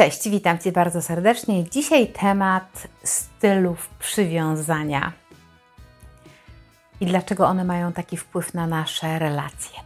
Cześć, 0.00 0.28
witam 0.28 0.58
Cię 0.58 0.72
bardzo 0.72 1.02
serdecznie. 1.02 1.64
Dzisiaj 1.64 2.06
temat 2.06 2.88
stylów 3.04 3.88
przywiązania 3.98 5.12
i 7.00 7.06
dlaczego 7.06 7.46
one 7.46 7.64
mają 7.64 7.92
taki 7.92 8.16
wpływ 8.16 8.54
na 8.54 8.66
nasze 8.66 9.18
relacje. 9.18 9.78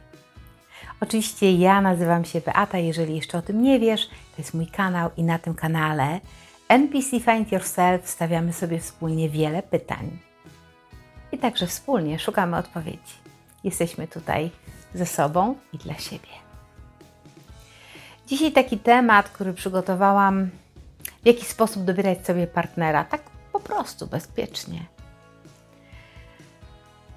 Oczywiście 1.01 1.53
ja 1.53 1.81
nazywam 1.81 2.25
się 2.25 2.41
Beata, 2.41 2.79
jeżeli 2.79 3.17
jeszcze 3.17 3.39
o 3.39 3.43
tym 3.43 3.63
nie 3.63 3.81
wiesz, 3.81 4.07
to 4.07 4.39
jest 4.39 4.55
mój 4.55 4.67
kanał 4.67 5.11
i 5.17 5.25
na 5.25 5.39
tym 5.39 5.55
kanale 5.55 6.21
NPC 6.69 7.21
Find 7.21 7.53
Yourself 7.53 8.09
stawiamy 8.09 8.53
sobie 8.53 8.79
wspólnie 8.79 9.29
wiele 9.29 9.63
pytań. 9.63 10.19
I 11.33 11.39
także 11.39 11.67
wspólnie 11.67 12.19
szukamy 12.19 12.57
odpowiedzi. 12.57 13.15
Jesteśmy 13.65 14.09
tutaj 14.09 14.51
ze 14.95 15.07
sobą 15.07 15.55
i 15.73 15.79
dla 15.79 15.99
siebie. 15.99 16.44
Dzisiaj 18.27 18.53
taki 18.53 18.79
temat, 18.79 19.29
który 19.29 19.55
przygotowałam, 19.55 20.51
w 21.23 21.27
jaki 21.27 21.45
sposób 21.45 21.85
dobierać 21.85 22.27
sobie 22.27 22.47
partnera, 22.47 23.05
tak 23.05 23.23
po 23.53 23.61
prostu, 23.61 24.07
bezpiecznie. 24.07 24.87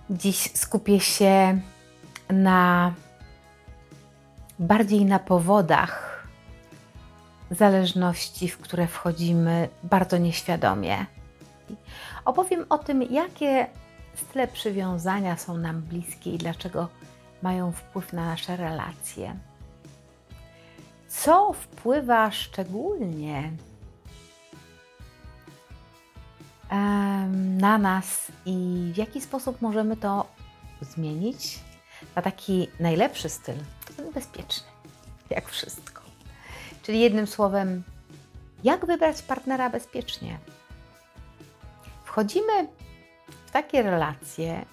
Dziś 0.09 0.51
skupię 0.53 0.99
się 0.99 1.59
na 2.29 2.93
bardziej 4.59 5.05
na 5.05 5.19
powodach 5.19 6.27
zależności, 7.51 8.49
w 8.49 8.57
które 8.57 8.87
wchodzimy 8.87 9.69
bardzo 9.83 10.17
nieświadomie. 10.17 11.05
Opowiem 12.25 12.65
o 12.69 12.77
tym, 12.77 13.01
jakie 13.01 13.67
style 14.15 14.47
przywiązania 14.47 15.37
są 15.37 15.57
nam 15.57 15.81
bliskie 15.81 16.33
i 16.33 16.37
dlaczego 16.37 16.87
mają 17.41 17.71
wpływ 17.71 18.13
na 18.13 18.25
nasze 18.25 18.57
relacje 18.57 19.35
co 21.07 21.53
wpływa 21.53 22.31
szczególnie 22.31 23.51
na 27.57 27.77
nas 27.77 28.31
i 28.45 28.89
w 28.93 28.97
jaki 28.97 29.21
sposób 29.21 29.61
możemy 29.61 29.97
to 29.97 30.25
zmienić 30.81 31.59
na 32.15 32.21
taki 32.21 32.67
najlepszy 32.79 33.29
styl, 33.29 33.55
ten 33.97 34.11
bezpieczny, 34.11 34.67
jak 35.29 35.49
wszystko. 35.49 36.01
Czyli 36.81 36.99
jednym 36.99 37.27
słowem, 37.27 37.83
jak 38.63 38.85
wybrać 38.85 39.21
partnera 39.21 39.69
bezpiecznie? 39.69 40.39
Wchodzimy 42.03 42.67
w 43.45 43.51
takie 43.51 43.81
relacje, 43.81 44.65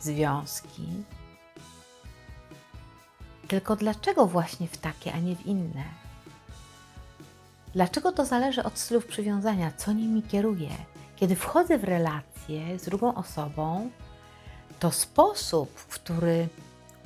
związki, 0.00 0.88
tylko 3.52 3.76
dlaczego 3.76 4.26
właśnie 4.26 4.66
w 4.66 4.76
takie, 4.76 5.12
a 5.12 5.18
nie 5.18 5.36
w 5.36 5.46
inne? 5.46 5.84
Dlaczego 7.74 8.12
to 8.12 8.24
zależy 8.24 8.62
od 8.64 8.78
stylów 8.78 9.06
przywiązania, 9.06 9.72
co 9.76 9.92
nimi 9.92 10.22
kieruje? 10.22 10.70
Kiedy 11.16 11.36
wchodzę 11.36 11.78
w 11.78 11.84
relację 11.84 12.78
z 12.78 12.84
drugą 12.84 13.14
osobą, 13.14 13.90
to 14.80 14.90
sposób, 14.90 15.74
który 15.74 16.48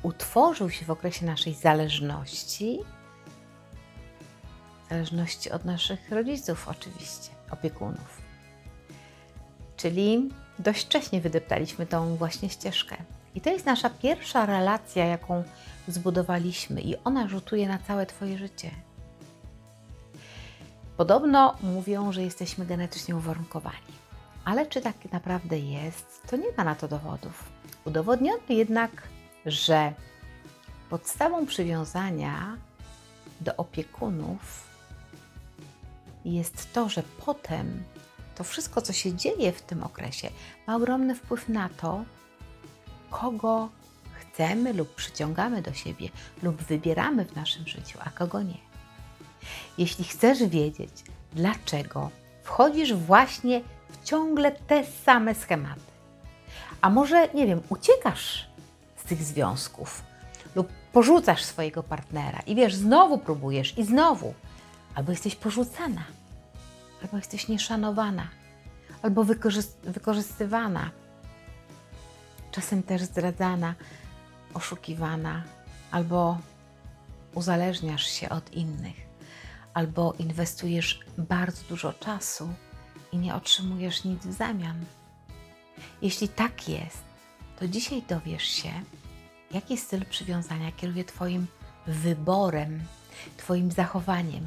utworzył 0.03 0.71
się 0.71 0.85
w 0.85 0.91
okresie 0.91 1.27
naszej 1.27 1.55
zależności, 1.55 2.79
zależności 4.91 5.51
od 5.51 5.65
naszych 5.65 6.11
rodziców, 6.11 6.69
oczywiście, 6.69 7.31
opiekunów. 7.51 8.21
Czyli 9.77 10.31
dość 10.59 10.85
wcześnie 10.85 11.21
wydeptaliśmy 11.21 11.87
tą 11.87 12.17
właśnie 12.17 12.51
ścieżkę. 12.51 12.97
I 13.35 13.41
to 13.41 13.51
jest 13.51 13.67
nasza 13.67 13.91
pierwsza 13.91 14.47
relacja, 14.47 15.05
jaką 15.05 15.45
zbudowaliśmy, 15.89 16.81
i 16.81 16.97
ona 17.05 17.29
rzutuje 17.29 17.69
na 17.69 17.79
całe 17.79 18.07
Twoje 18.07 18.39
życie. 18.39 18.71
Podobno 20.97 21.55
mówią, 21.63 22.13
że 22.13 22.23
jesteśmy 22.23 22.67
genetycznie 22.67 23.17
uwarunkowani. 23.17 23.97
Ale 24.45 24.67
czy 24.67 24.81
tak 24.81 25.13
naprawdę 25.13 25.59
jest, 25.59 26.23
to 26.31 26.37
nie 26.37 26.53
ma 26.57 26.65
na 26.65 26.75
to 26.75 26.89
dowodów. 26.89 27.45
Udowodniono 27.85 28.43
jednak, 28.49 28.91
że 29.47 29.93
podstawą 30.91 31.47
przywiązania 31.47 32.57
do 33.41 33.57
opiekunów 33.57 34.67
jest 36.25 36.73
to, 36.73 36.89
że 36.89 37.03
potem 37.27 37.85
to 38.35 38.45
wszystko, 38.45 38.83
co 38.83 38.93
się 38.93 39.15
dzieje 39.15 39.53
w 39.53 39.63
tym 39.63 39.83
okresie, 39.83 40.31
ma 40.67 40.77
ogromny 40.77 41.15
wpływ 41.15 41.49
na 41.49 41.69
to, 41.69 42.05
kogo 43.11 43.69
chcemy 44.37 44.73
lub 44.73 44.95
przyciągamy 44.95 45.63
do 45.63 45.73
siebie 45.73 46.09
lub 46.43 46.63
wybieramy 46.63 47.25
w 47.25 47.37
naszym 47.37 47.69
życiu, 47.69 47.99
a 48.05 48.11
kogo 48.11 48.43
nie. 48.43 48.59
Jeśli 49.79 50.05
chcesz 50.05 50.45
wiedzieć, 50.45 50.91
dlaczego 51.33 52.11
wchodzisz 52.43 52.95
właśnie 52.95 53.61
w 53.91 54.05
ciągle 54.05 54.53
te 54.53 54.85
same 54.85 55.35
schematy, 55.35 55.81
a 56.81 56.91
może, 56.91 57.29
nie 57.35 57.47
wiem, 57.47 57.61
uciekasz 57.69 58.47
z 58.97 59.05
tych 59.05 59.23
związków 59.23 60.03
lub 60.55 60.69
porzucasz 60.93 61.45
swojego 61.45 61.83
partnera 61.83 62.41
i 62.47 62.55
wiesz, 62.55 62.75
znowu 62.75 63.19
próbujesz 63.19 63.79
i 63.79 63.85
znowu, 63.85 64.35
albo 64.95 65.13
jesteś 65.13 65.37
porzucana, 65.37 66.05
albo 67.03 67.17
jesteś 67.17 67.49
nieszanowana, 67.49 68.29
albo 69.03 69.25
wykorzystywana 69.85 70.91
czasem 72.51 72.83
też 72.83 73.03
zdradzana, 73.03 73.75
oszukiwana, 74.57 75.43
albo 75.91 76.39
uzależniasz 77.35 78.07
się 78.07 78.29
od 78.29 78.53
innych, 78.53 78.97
albo 79.75 80.15
inwestujesz 80.19 81.01
bardzo 81.19 81.63
dużo 81.69 81.93
czasu 81.93 82.49
i 83.13 83.19
nie 83.19 83.35
otrzymujesz 83.35 84.05
nic 84.05 84.27
w 84.27 84.33
zamian. 84.33 84.85
Jeśli 86.03 86.29
tak 86.29 86.69
jest, 86.69 87.03
to 87.59 87.69
dzisiaj 87.69 88.03
dowiesz 88.09 88.45
się, 88.45 88.71
jaki 89.51 89.77
styl 89.77 90.05
przywiązania 90.05 90.73
kieruje 90.73 91.05
Twoim 91.05 91.47
wyborem, 91.87 92.85
Twoim 93.37 93.71
zachowaniem. 93.71 94.47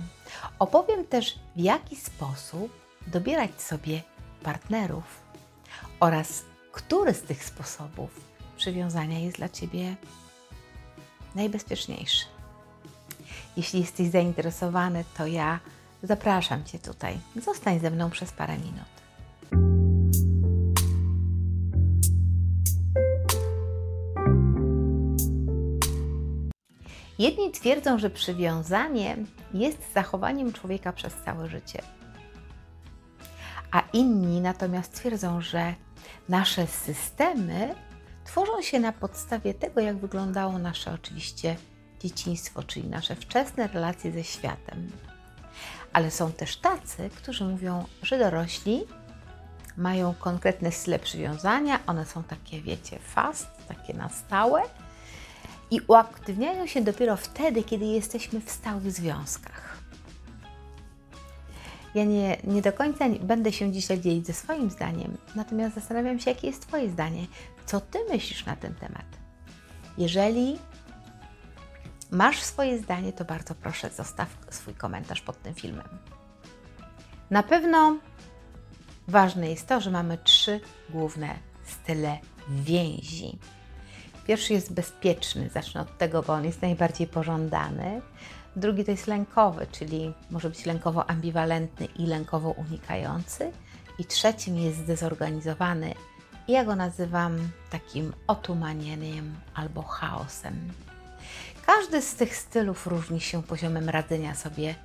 Opowiem 0.59 1.07
też, 1.07 1.39
w 1.55 1.59
jaki 1.59 1.95
sposób 1.95 2.71
dobierać 3.07 3.61
sobie 3.61 4.01
partnerów 4.43 5.21
oraz 5.99 6.43
który 6.71 7.13
z 7.13 7.21
tych 7.21 7.45
sposobów 7.45 8.28
przywiązania 8.59 9.19
jest 9.19 9.37
dla 9.37 9.49
Ciebie 9.49 9.95
najbezpieczniejszy. 11.35 12.25
Jeśli 13.57 13.79
jesteś 13.79 14.07
zainteresowany, 14.07 15.03
to 15.17 15.27
ja 15.27 15.59
zapraszam 16.03 16.63
Cię 16.63 16.79
tutaj. 16.79 17.19
Zostań 17.35 17.79
ze 17.79 17.91
mną 17.91 18.09
przez 18.09 18.31
parę 18.31 18.57
minut. 18.57 18.89
Jedni 27.19 27.51
twierdzą, 27.51 27.99
że 27.99 28.09
przywiązanie 28.09 29.17
jest 29.53 29.93
zachowaniem 29.93 30.53
człowieka 30.53 30.93
przez 30.93 31.13
całe 31.25 31.49
życie, 31.49 31.81
a 33.71 33.83
inni 33.93 34.41
natomiast 34.41 34.93
twierdzą, 34.93 35.41
że 35.41 35.73
nasze 36.29 36.67
systemy 36.67 37.75
tworzą 38.29 38.62
się 38.62 38.79
na 38.79 38.91
podstawie 38.91 39.53
tego, 39.53 39.81
jak 39.81 39.97
wyglądało 39.97 40.59
nasze 40.59 40.94
oczywiście 40.94 41.56
dzieciństwo, 42.00 42.63
czyli 42.63 42.88
nasze 42.88 43.16
wczesne 43.16 43.67
relacje 43.67 44.12
ze 44.12 44.23
światem. 44.23 44.91
Ale 45.94 46.12
są 46.12 46.31
też 46.31 46.57
tacy, 46.57 47.09
którzy 47.18 47.44
mówią, 47.44 47.85
że 48.03 48.19
dorośli 48.19 48.84
mają 49.78 50.13
konkretne 50.13 50.72
style 50.72 51.00
przywiązania, 51.00 51.79
one 51.88 52.06
są 52.06 52.23
takie, 52.23 52.62
wiecie, 52.62 53.00
fast, 53.00 53.47
takie 53.68 53.94
na 53.94 54.09
stałe 54.09 54.62
i 55.72 55.81
uaktywniają 55.88 56.68
się 56.68 56.81
dopiero 56.81 57.18
wtedy, 57.18 57.63
kiedy 57.63 57.85
jesteśmy 57.85 58.41
w 58.41 58.51
stałych 58.51 58.91
związkach. 58.91 59.69
Ja 61.95 62.03
nie, 62.03 62.38
nie 62.44 62.62
do 62.62 62.74
końca 62.74 63.06
będę 63.21 63.51
się 63.51 63.71
dzisiaj 63.71 64.01
dzielić 64.01 64.27
ze 64.27 64.33
swoim 64.33 64.69
zdaniem, 64.69 65.18
natomiast 65.36 65.75
zastanawiam 65.75 66.19
się, 66.19 66.31
jakie 66.31 66.47
jest 66.47 66.68
Twoje 66.68 66.89
zdanie. 66.89 67.25
Co 67.65 67.80
Ty 67.81 68.00
myślisz 68.09 68.45
na 68.45 68.56
ten 68.56 68.75
temat? 68.75 69.06
Jeżeli 69.97 70.59
masz 72.12 72.41
swoje 72.41 72.80
zdanie, 72.80 73.13
to 73.13 73.25
bardzo 73.25 73.56
proszę, 73.56 73.89
zostaw 73.89 74.27
swój 74.50 74.74
komentarz 74.74 75.21
pod 75.21 75.41
tym 75.41 75.56
filmem. 75.56 75.88
Na 77.30 77.44
pewno 77.44 77.97
ważne 79.07 79.50
jest 79.50 79.68
to, 79.68 79.81
że 79.81 79.91
mamy 79.91 80.18
trzy 80.18 80.59
główne 80.89 81.36
style 81.65 82.18
więzi. 82.50 83.39
Pierwszy 84.27 84.53
jest 84.53 84.74
bezpieczny, 84.74 85.50
zacznę 85.50 85.81
od 85.81 85.97
tego, 85.97 86.24
bo 86.24 86.33
on 86.33 86.45
jest 86.45 86.62
najbardziej 86.62 87.07
pożądany. 87.07 88.01
Drugi 88.59 88.85
to 88.85 88.91
jest 88.91 89.07
lękowy, 89.07 89.67
czyli 89.71 90.13
może 90.31 90.50
być 90.50 90.65
lękowo 90.65 91.09
ambiwalentny 91.09 91.85
i 91.85 92.06
lękowo 92.06 92.50
unikający. 92.50 93.51
I 94.00 94.06
trzecim 94.06 94.57
jest 94.57 94.77
zdezorganizowany. 94.77 95.94
Ja 96.47 96.65
go 96.65 96.75
nazywam 96.75 97.50
takim 97.69 98.13
otumanieniem 98.27 99.35
albo 99.53 99.81
chaosem. 99.81 100.56
Każdy 101.65 102.01
z 102.01 102.15
tych 102.15 102.35
stylów 102.35 102.88
różni 102.88 103.21
się 103.21 103.44
poziomem 103.44 103.89
radzenia 103.89 104.35
sobie 104.35 104.75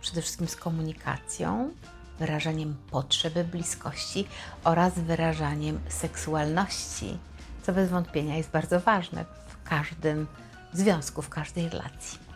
przede 0.00 0.22
wszystkim 0.22 0.48
z 0.48 0.56
komunikacją, 0.56 1.70
wyrażaniem 2.18 2.76
potrzeby 2.90 3.44
bliskości 3.44 4.28
oraz 4.64 4.94
wyrażaniem 4.94 5.80
seksualności, 5.88 7.18
co 7.62 7.72
bez 7.72 7.90
wątpienia 7.90 8.36
jest 8.36 8.50
bardzo 8.50 8.80
ważne 8.80 9.24
w 9.24 9.68
każdym 9.68 10.26
związku, 10.72 11.22
w 11.22 11.28
każdej 11.28 11.68
relacji. 11.68 12.27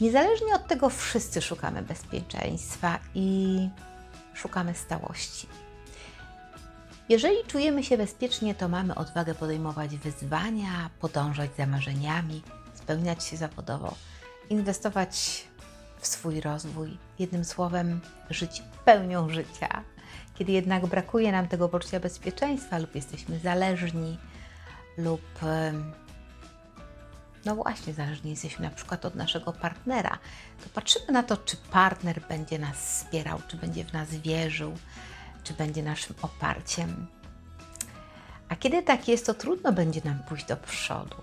Niezależnie 0.00 0.54
od 0.54 0.66
tego, 0.66 0.90
wszyscy 0.90 1.42
szukamy 1.42 1.82
bezpieczeństwa 1.82 2.98
i 3.14 3.68
szukamy 4.34 4.74
stałości. 4.74 5.46
Jeżeli 7.08 7.36
czujemy 7.46 7.84
się 7.84 7.98
bezpiecznie, 7.98 8.54
to 8.54 8.68
mamy 8.68 8.94
odwagę 8.94 9.34
podejmować 9.34 9.96
wyzwania, 9.96 10.90
podążać 11.00 11.50
za 11.58 11.66
marzeniami, 11.66 12.42
spełniać 12.74 13.24
się 13.24 13.36
zawodowo, 13.36 13.94
inwestować 14.50 15.44
w 15.98 16.06
swój 16.06 16.40
rozwój, 16.40 16.98
jednym 17.18 17.44
słowem, 17.44 18.00
żyć 18.30 18.62
pełnią 18.84 19.28
życia. 19.30 19.84
Kiedy 20.34 20.52
jednak 20.52 20.86
brakuje 20.86 21.32
nam 21.32 21.48
tego 21.48 21.68
poczucia 21.68 22.00
bezpieczeństwa, 22.00 22.78
lub 22.78 22.94
jesteśmy 22.94 23.38
zależni, 23.38 24.18
lub 24.98 25.22
no 27.44 27.56
właśnie, 27.56 27.94
zależni 27.94 28.30
jesteśmy 28.30 28.64
na 28.64 28.74
przykład 28.74 29.04
od 29.04 29.14
naszego 29.14 29.52
partnera, 29.52 30.18
to 30.62 30.68
patrzymy 30.74 31.12
na 31.12 31.22
to, 31.22 31.36
czy 31.36 31.56
partner 31.56 32.22
będzie 32.28 32.58
nas 32.58 32.76
wspierał, 32.76 33.40
czy 33.48 33.56
będzie 33.56 33.84
w 33.84 33.92
nas 33.92 34.10
wierzył, 34.10 34.76
czy 35.44 35.54
będzie 35.54 35.82
naszym 35.82 36.16
oparciem. 36.22 37.06
A 38.48 38.56
kiedy 38.56 38.82
tak 38.82 39.08
jest, 39.08 39.26
to 39.26 39.34
trudno 39.34 39.72
będzie 39.72 40.00
nam 40.04 40.18
pójść 40.28 40.46
do 40.46 40.56
przodu. 40.56 41.16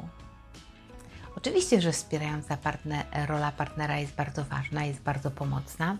Oczywiście, 1.35 1.81
że 1.81 1.91
wspierająca 1.91 2.57
partner, 2.57 3.05
rola 3.27 3.51
partnera 3.51 3.97
jest 3.97 4.13
bardzo 4.13 4.43
ważna, 4.43 4.85
jest 4.85 5.01
bardzo 5.01 5.31
pomocna, 5.31 5.97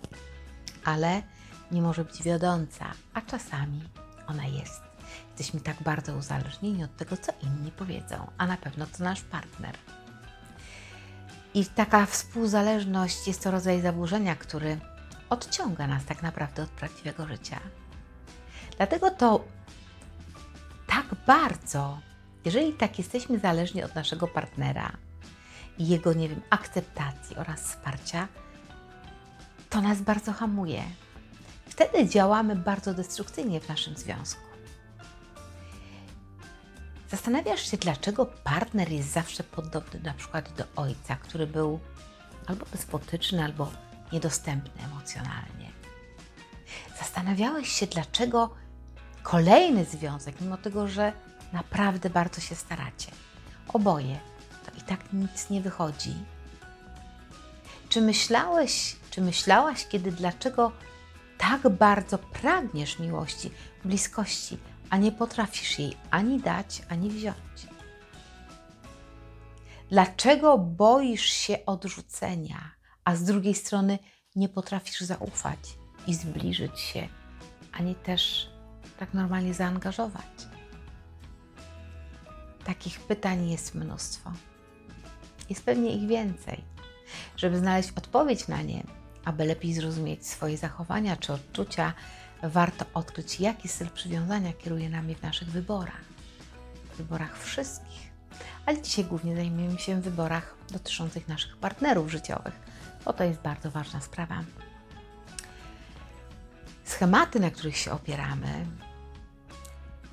ale 0.85 1.21
nie 1.71 1.81
może 1.81 2.05
być 2.05 2.23
wiodąca, 2.23 2.85
a 3.13 3.21
czasami 3.21 3.83
ona 4.27 4.45
jest. 4.45 4.81
Jesteśmy 5.27 5.59
tak 5.59 5.83
bardzo 5.83 6.15
uzależnieni 6.15 6.83
od 6.83 6.97
tego, 6.97 7.17
co 7.17 7.31
inni 7.43 7.71
powiedzą, 7.71 8.31
a 8.37 8.47
na 8.47 8.57
pewno 8.57 8.85
to 8.85 9.03
nasz 9.03 9.21
partner. 9.21 9.77
I 11.53 11.65
taka 11.65 12.05
współzależność 12.05 13.27
jest 13.27 13.43
to 13.43 13.51
rodzaj 13.51 13.81
zaburzenia, 13.81 14.35
który 14.35 14.79
odciąga 15.29 15.87
nas 15.87 16.05
tak 16.05 16.23
naprawdę 16.23 16.63
od 16.63 16.69
prawdziwego 16.69 17.27
życia. 17.27 17.59
Dlatego 18.77 19.11
to 19.11 19.45
tak 20.87 21.05
bardzo, 21.27 21.99
jeżeli 22.45 22.73
tak 22.73 22.97
jesteśmy 22.97 23.39
zależni 23.39 23.83
od 23.83 23.95
naszego 23.95 24.27
partnera 24.27 24.91
i 25.77 25.87
jego, 25.87 26.13
nie 26.13 26.29
wiem, 26.29 26.41
akceptacji 26.49 27.35
oraz 27.35 27.61
wsparcia, 27.61 28.27
to 29.69 29.81
nas 29.81 30.01
bardzo 30.01 30.33
hamuje. 30.33 30.83
Wtedy 31.65 32.09
działamy 32.09 32.55
bardzo 32.55 32.93
destrukcyjnie 32.93 33.59
w 33.61 33.69
naszym 33.69 33.95
związku. 33.95 34.46
Zastanawiasz 37.11 37.71
się, 37.71 37.77
dlaczego 37.77 38.25
partner 38.25 38.91
jest 38.91 39.11
zawsze 39.11 39.43
podobny 39.43 39.99
na 39.99 40.13
przykład 40.13 40.53
do 40.53 40.63
ojca, 40.75 41.15
który 41.15 41.47
był 41.47 41.79
albo 42.47 42.65
despotyczny, 42.65 43.43
albo 43.43 43.71
niedostępny 44.11 44.83
emocjonalnie. 44.83 45.71
Zastanawiałeś 46.99 47.69
się, 47.69 47.87
dlaczego 47.87 48.55
kolejny 49.23 49.85
związek, 49.85 50.41
mimo 50.41 50.57
tego, 50.57 50.87
że 50.87 51.13
naprawdę 51.53 52.09
bardzo 52.09 52.41
się 52.41 52.55
staracie, 52.55 53.11
oboje, 53.67 54.19
to 54.65 54.71
i 54.77 54.81
tak 54.81 55.13
nic 55.13 55.49
nie 55.49 55.61
wychodzi. 55.61 56.13
Czy 57.89 58.01
myślałeś, 58.01 58.95
czy 59.09 59.21
myślałaś 59.21 59.87
kiedy, 59.87 60.11
dlaczego 60.11 60.71
tak 61.37 61.69
bardzo 61.69 62.17
pragniesz 62.17 62.99
miłości, 62.99 63.51
bliskości, 63.85 64.57
a 64.89 64.97
nie 64.97 65.11
potrafisz 65.11 65.79
jej 65.79 65.97
ani 66.11 66.39
dać, 66.39 66.81
ani 66.89 67.09
wziąć? 67.09 67.67
Dlaczego 69.89 70.57
boisz 70.57 71.25
się 71.25 71.65
odrzucenia, 71.65 72.71
a 73.05 73.15
z 73.15 73.23
drugiej 73.23 73.55
strony 73.55 73.99
nie 74.35 74.49
potrafisz 74.49 75.01
zaufać 75.01 75.59
i 76.07 76.13
zbliżyć 76.13 76.79
się, 76.79 77.07
ani 77.71 77.95
też 77.95 78.49
tak 78.99 79.13
normalnie 79.13 79.53
zaangażować? 79.53 80.25
Takich 82.65 82.99
pytań 82.99 83.49
jest 83.49 83.75
mnóstwo. 83.75 84.31
Jest 85.49 85.65
pewnie 85.65 85.91
ich 85.91 86.07
więcej. 86.07 86.63
Żeby 87.37 87.59
znaleźć 87.59 87.91
odpowiedź 87.95 88.47
na 88.47 88.61
nie, 88.61 88.83
aby 89.25 89.45
lepiej 89.45 89.73
zrozumieć 89.73 90.27
swoje 90.27 90.57
zachowania 90.57 91.17
czy 91.17 91.33
odczucia, 91.33 91.93
warto 92.43 92.85
odkryć, 92.93 93.39
jaki 93.39 93.67
styl 93.67 93.89
przywiązania 93.89 94.53
kieruje 94.53 94.89
nami 94.89 95.15
w 95.15 95.23
naszych 95.23 95.49
wyborach. 95.49 96.01
W 96.93 96.97
wyborach 96.97 97.39
wszystkich. 97.39 98.11
Ale 98.65 98.81
dzisiaj 98.81 99.05
głównie 99.05 99.35
zajmiemy 99.35 99.79
się 99.79 100.01
wyborach 100.01 100.55
dotyczących 100.71 101.27
naszych 101.27 101.57
partnerów 101.57 102.11
życiowych, 102.11 102.53
bo 103.05 103.13
to 103.13 103.23
jest 103.23 103.41
bardzo 103.41 103.71
ważna 103.71 104.01
sprawa. 104.01 104.43
Schematy, 106.83 107.39
na 107.39 107.51
których 107.51 107.77
się 107.77 107.91
opieramy 107.91 108.65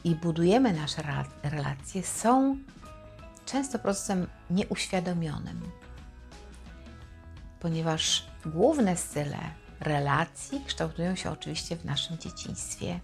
i 0.05 0.15
budujemy 0.15 0.73
nasze 0.73 1.03
relacje, 1.43 2.03
są 2.03 2.59
często 3.47 3.79
procesem 3.79 4.27
nieuświadomionym, 4.51 5.61
ponieważ 7.61 8.27
główne 8.47 8.97
style 8.97 9.39
relacji 9.87 10.65
kształtują 10.67 11.17
się 11.17 11.31
oczywiście 11.31 11.77
w 11.77 11.85
naszym 11.85 12.19
dzieciństwie 12.19 13.01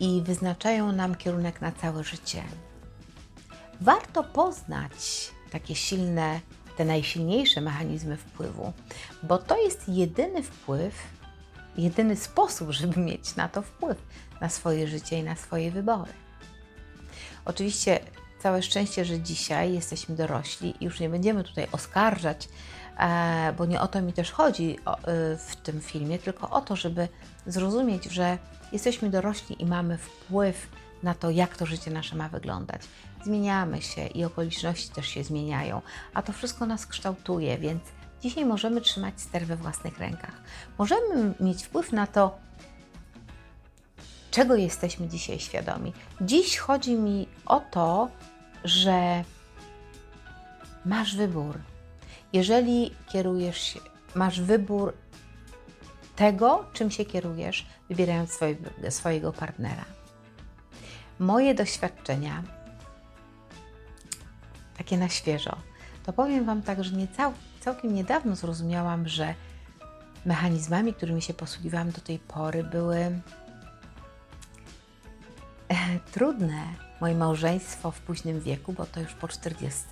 i 0.00 0.22
wyznaczają 0.22 0.92
nam 0.92 1.14
kierunek 1.14 1.60
na 1.60 1.72
całe 1.72 2.04
życie. 2.04 2.42
Warto 3.80 4.24
poznać 4.24 5.30
takie 5.50 5.74
silne, 5.74 6.40
te 6.76 6.84
najsilniejsze 6.84 7.60
mechanizmy 7.60 8.16
wpływu, 8.16 8.72
bo 9.22 9.38
to 9.38 9.62
jest 9.62 9.88
jedyny 9.88 10.42
wpływ, 10.42 10.94
jedyny 11.76 12.16
sposób, 12.16 12.70
żeby 12.70 13.00
mieć 13.00 13.36
na 13.36 13.48
to 13.48 13.62
wpływ, 13.62 14.02
na 14.40 14.48
swoje 14.48 14.88
życie 14.88 15.18
i 15.18 15.22
na 15.22 15.36
swoje 15.36 15.70
wybory. 15.70 16.12
Oczywiście 17.44 18.00
całe 18.42 18.62
szczęście, 18.62 19.04
że 19.04 19.20
dzisiaj 19.20 19.74
jesteśmy 19.74 20.16
dorośli 20.16 20.74
i 20.80 20.84
już 20.84 21.00
nie 21.00 21.08
będziemy 21.08 21.44
tutaj 21.44 21.66
oskarżać 21.72 22.48
bo 23.56 23.66
nie 23.66 23.80
o 23.80 23.88
to 23.88 24.02
mi 24.02 24.12
też 24.12 24.32
chodzi 24.32 24.76
y, 24.76 25.36
w 25.36 25.56
tym 25.56 25.80
filmie, 25.80 26.18
tylko 26.18 26.50
o 26.50 26.60
to, 26.60 26.76
żeby 26.76 27.08
zrozumieć, 27.46 28.04
że 28.04 28.38
jesteśmy 28.72 29.10
dorośli 29.10 29.62
i 29.62 29.66
mamy 29.66 29.98
wpływ 29.98 30.68
na 31.02 31.14
to, 31.14 31.30
jak 31.30 31.56
to 31.56 31.66
życie 31.66 31.90
nasze 31.90 32.16
ma 32.16 32.28
wyglądać. 32.28 32.82
Zmieniamy 33.24 33.82
się 33.82 34.06
i 34.06 34.24
okoliczności 34.24 34.88
też 34.88 35.06
się 35.06 35.24
zmieniają, 35.24 35.82
a 36.14 36.22
to 36.22 36.32
wszystko 36.32 36.66
nas 36.66 36.86
kształtuje, 36.86 37.58
więc 37.58 37.82
dzisiaj 38.22 38.44
możemy 38.44 38.80
trzymać 38.80 39.20
ster 39.20 39.46
we 39.46 39.56
własnych 39.56 39.98
rękach. 39.98 40.40
Możemy 40.78 41.34
mieć 41.40 41.64
wpływ 41.64 41.92
na 41.92 42.06
to, 42.06 42.38
czego 44.30 44.54
jesteśmy 44.54 45.08
dzisiaj 45.08 45.40
świadomi. 45.40 45.92
Dziś 46.20 46.58
chodzi 46.58 46.94
mi 46.94 47.28
o 47.46 47.60
to, 47.60 48.08
że 48.64 49.24
masz 50.84 51.16
wybór 51.16 51.58
jeżeli 52.32 52.94
kierujesz 53.08 53.58
się, 53.58 53.80
masz 54.14 54.40
wybór 54.40 54.94
tego, 56.16 56.64
czym 56.72 56.90
się 56.90 57.04
kierujesz, 57.04 57.66
wybierając 57.88 58.38
swojego, 58.90 59.32
partnera. 59.32 59.84
Moje 61.18 61.54
doświadczenia, 61.54 62.42
takie 64.78 64.98
na 64.98 65.08
świeżo, 65.08 65.56
to 66.06 66.12
powiem 66.12 66.44
Wam 66.44 66.62
tak, 66.62 66.84
że 66.84 66.96
nie 66.96 67.08
cał, 67.08 67.32
całkiem 67.60 67.94
niedawno 67.94 68.36
zrozumiałam, 68.36 69.08
że 69.08 69.34
mechanizmami, 70.26 70.94
którymi 70.94 71.22
się 71.22 71.34
posługiwałam 71.34 71.90
do 71.90 72.00
tej 72.00 72.18
pory, 72.18 72.64
były 72.64 72.98
e, 72.98 73.20
trudne. 76.12 76.87
Moje 77.00 77.14
małżeństwo 77.14 77.90
w 77.90 78.00
późnym 78.00 78.40
wieku, 78.40 78.72
bo 78.72 78.86
to 78.86 79.00
już 79.00 79.14
po 79.14 79.28
40, 79.28 79.84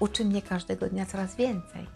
uczy 0.00 0.24
mnie 0.24 0.42
każdego 0.42 0.88
dnia 0.88 1.06
coraz 1.06 1.36
więcej. 1.36 1.86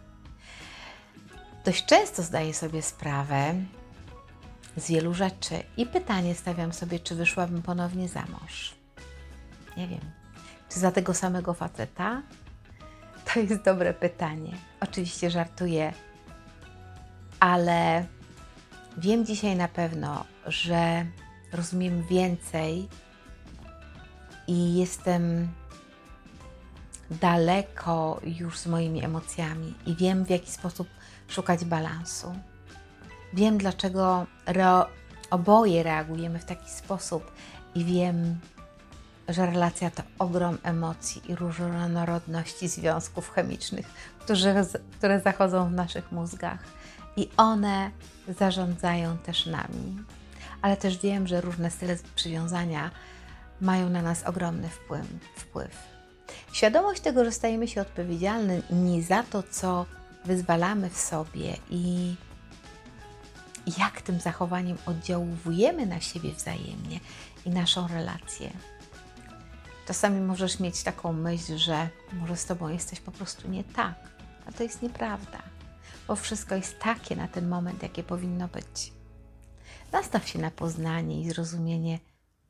Dość 1.64 1.86
często 1.86 2.22
zdaję 2.22 2.54
sobie 2.54 2.82
sprawę 2.82 3.54
z 4.76 4.88
wielu 4.88 5.14
rzeczy 5.14 5.62
i 5.76 5.86
pytanie 5.86 6.34
stawiam 6.34 6.72
sobie, 6.72 7.00
czy 7.00 7.14
wyszłabym 7.14 7.62
ponownie 7.62 8.08
za 8.08 8.22
mąż. 8.26 8.74
Nie 9.76 9.88
wiem. 9.88 10.00
Czy 10.68 10.80
za 10.80 10.92
tego 10.92 11.14
samego 11.14 11.54
faceta? 11.54 12.22
To 13.34 13.40
jest 13.40 13.62
dobre 13.62 13.94
pytanie. 13.94 14.52
Oczywiście 14.80 15.30
żartuję, 15.30 15.92
ale 17.40 18.06
wiem 18.98 19.26
dzisiaj 19.26 19.56
na 19.56 19.68
pewno, 19.68 20.24
że 20.46 21.06
rozumiem 21.52 22.06
więcej 22.06 22.88
i 24.46 24.74
jestem 24.74 25.48
daleko 27.10 28.20
już 28.24 28.58
z 28.58 28.66
moimi 28.66 29.04
emocjami 29.04 29.74
i 29.86 29.96
wiem, 29.96 30.24
w 30.24 30.30
jaki 30.30 30.50
sposób 30.50 30.88
szukać 31.28 31.64
balansu. 31.64 32.34
Wiem, 33.32 33.58
dlaczego 33.58 34.26
re 34.46 34.84
oboje 35.30 35.82
reagujemy 35.82 36.38
w 36.38 36.44
taki 36.44 36.70
sposób 36.70 37.32
i 37.74 37.84
wiem, 37.84 38.38
że 39.28 39.46
relacja 39.46 39.90
to 39.90 40.02
ogrom 40.18 40.58
emocji 40.62 41.22
i 41.28 41.34
różnorodności 41.34 42.68
związków 42.68 43.30
chemicznych, 43.30 43.86
które, 44.18 44.64
które 44.98 45.20
zachodzą 45.20 45.68
w 45.68 45.72
naszych 45.72 46.12
mózgach 46.12 46.58
i 47.16 47.28
one 47.36 47.90
zarządzają 48.38 49.18
też 49.18 49.46
nami. 49.46 49.98
Ale 50.62 50.76
też 50.76 50.98
wiem, 50.98 51.26
że 51.26 51.40
różne 51.40 51.70
style 51.70 51.96
przywiązania 52.14 52.90
mają 53.62 53.90
na 53.90 54.02
nas 54.02 54.22
ogromny 54.22 54.68
wpływ. 54.68 55.06
wpływ. 55.36 55.92
Świadomość 56.52 57.00
tego, 57.00 57.24
że 57.24 57.32
stajemy 57.32 57.68
się 57.68 57.80
odpowiedzialni 57.80 59.02
za 59.02 59.22
to, 59.22 59.42
co 59.42 59.86
wyzwalamy 60.24 60.90
w 60.90 60.98
sobie 60.98 61.56
i 61.70 62.14
jak 63.78 64.02
tym 64.02 64.20
zachowaniem 64.20 64.78
oddziałujemy 64.86 65.86
na 65.86 66.00
siebie 66.00 66.32
wzajemnie 66.32 67.00
i 67.46 67.50
naszą 67.50 67.88
relację. 67.88 68.50
Czasami 69.86 70.20
możesz 70.20 70.60
mieć 70.60 70.82
taką 70.82 71.12
myśl, 71.12 71.56
że 71.56 71.88
może 72.12 72.36
z 72.36 72.46
Tobą 72.46 72.68
jesteś 72.68 73.00
po 73.00 73.10
prostu 73.10 73.48
nie 73.48 73.64
tak, 73.64 73.94
a 74.46 74.52
to 74.52 74.62
jest 74.62 74.82
nieprawda, 74.82 75.42
bo 76.08 76.16
wszystko 76.16 76.54
jest 76.54 76.78
takie 76.78 77.16
na 77.16 77.28
ten 77.28 77.48
moment, 77.48 77.82
jakie 77.82 78.02
powinno 78.02 78.48
być. 78.48 78.92
Nastaw 79.92 80.28
się 80.28 80.38
na 80.38 80.50
poznanie 80.50 81.20
i 81.20 81.28
zrozumienie, 81.28 81.98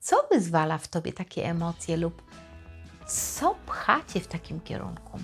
co 0.02 0.16
wyzwala 0.30 0.78
w 0.78 0.88
Tobie 0.88 1.12
takie 1.12 1.44
emocje 1.44 1.96
lub 1.96 2.22
co 3.06 3.54
pchacie 3.66 4.20
w 4.20 4.26
takim 4.26 4.60
kierunku, 4.60 5.18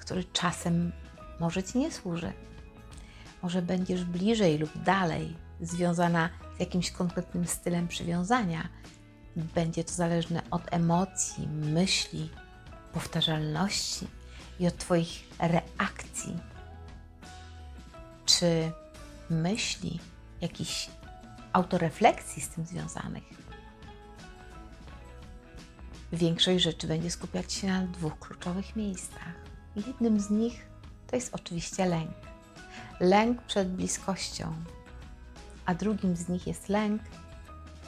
który 0.00 0.24
czasem 0.24 0.92
może 1.40 1.62
Ci 1.62 1.78
nie 1.78 1.92
służy. 1.92 2.32
Może 3.42 3.62
będziesz 3.62 4.04
bliżej 4.04 4.58
lub 4.58 4.78
dalej 4.78 5.36
związana 5.60 6.28
z 6.56 6.60
jakimś 6.60 6.90
konkretnym 6.90 7.46
stylem 7.46 7.88
przywiązania. 7.88 8.68
Będzie 9.36 9.84
to 9.84 9.92
zależne 9.92 10.42
od 10.50 10.62
emocji, 10.70 11.48
myśli, 11.48 12.30
powtarzalności 12.92 14.06
i 14.60 14.66
od 14.66 14.76
Twoich 14.76 15.28
reakcji. 15.38 16.36
Czy 18.26 18.72
myśli, 19.30 20.00
jakichś 20.40 20.90
autorefleksji 21.52 22.42
z 22.42 22.48
tym 22.48 22.66
związanych? 22.66 23.24
Większość 26.12 26.64
rzeczy 26.64 26.86
będzie 26.86 27.10
skupiać 27.10 27.52
się 27.52 27.66
na 27.66 27.86
dwóch 27.86 28.18
kluczowych 28.18 28.76
miejscach. 28.76 29.34
Jednym 29.76 30.20
z 30.20 30.30
nich 30.30 30.66
to 31.06 31.16
jest 31.16 31.34
oczywiście 31.34 31.86
lęk. 31.86 32.10
Lęk 33.00 33.42
przed 33.42 33.68
bliskością, 33.68 34.54
a 35.66 35.74
drugim 35.74 36.16
z 36.16 36.28
nich 36.28 36.46
jest 36.46 36.68
lęk 36.68 37.02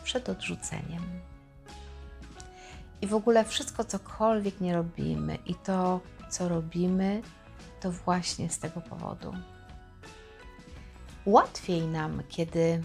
przed 0.05 0.29
odrzuceniem. 0.29 1.03
I 3.03 3.07
w 3.07 3.15
ogóle 3.15 3.45
wszystko, 3.45 3.85
cokolwiek 3.85 4.61
nie 4.61 4.75
robimy, 4.75 5.39
i 5.47 5.55
to, 5.55 6.01
co 6.31 6.49
robimy, 6.49 7.23
to 7.81 7.93
właśnie 7.93 8.51
z 8.51 8.59
tego 8.59 8.81
powodu. 8.81 9.35
Łatwiej 11.27 11.87
nam, 11.87 12.23
kiedy 12.29 12.83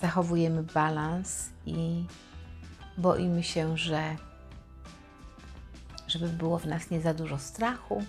zachowujemy 0.00 0.62
balans 0.62 1.50
i 1.66 2.04
boimy 2.98 3.42
się, 3.42 3.78
że 3.78 4.16
żeby 6.08 6.28
było 6.28 6.58
w 6.58 6.66
nas 6.66 6.90
nie 6.90 7.00
za 7.00 7.14
dużo 7.14 7.38
strachu, 7.38 8.04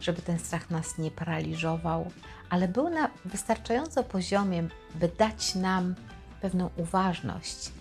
żeby 0.00 0.22
ten 0.22 0.38
strach 0.38 0.70
nas 0.70 0.98
nie 0.98 1.10
paraliżował, 1.10 2.10
ale 2.50 2.68
był 2.68 2.90
na 2.90 3.10
wystarczająco 3.24 4.04
poziomie, 4.04 4.68
by 4.94 5.08
dać 5.08 5.54
nam 5.54 5.94
pewną 6.40 6.70
uważność 6.76 7.72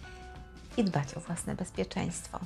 i 0.77 0.83
dbać 0.83 1.13
o 1.13 1.19
własne 1.19 1.55
bezpieczeństwo. 1.55 2.39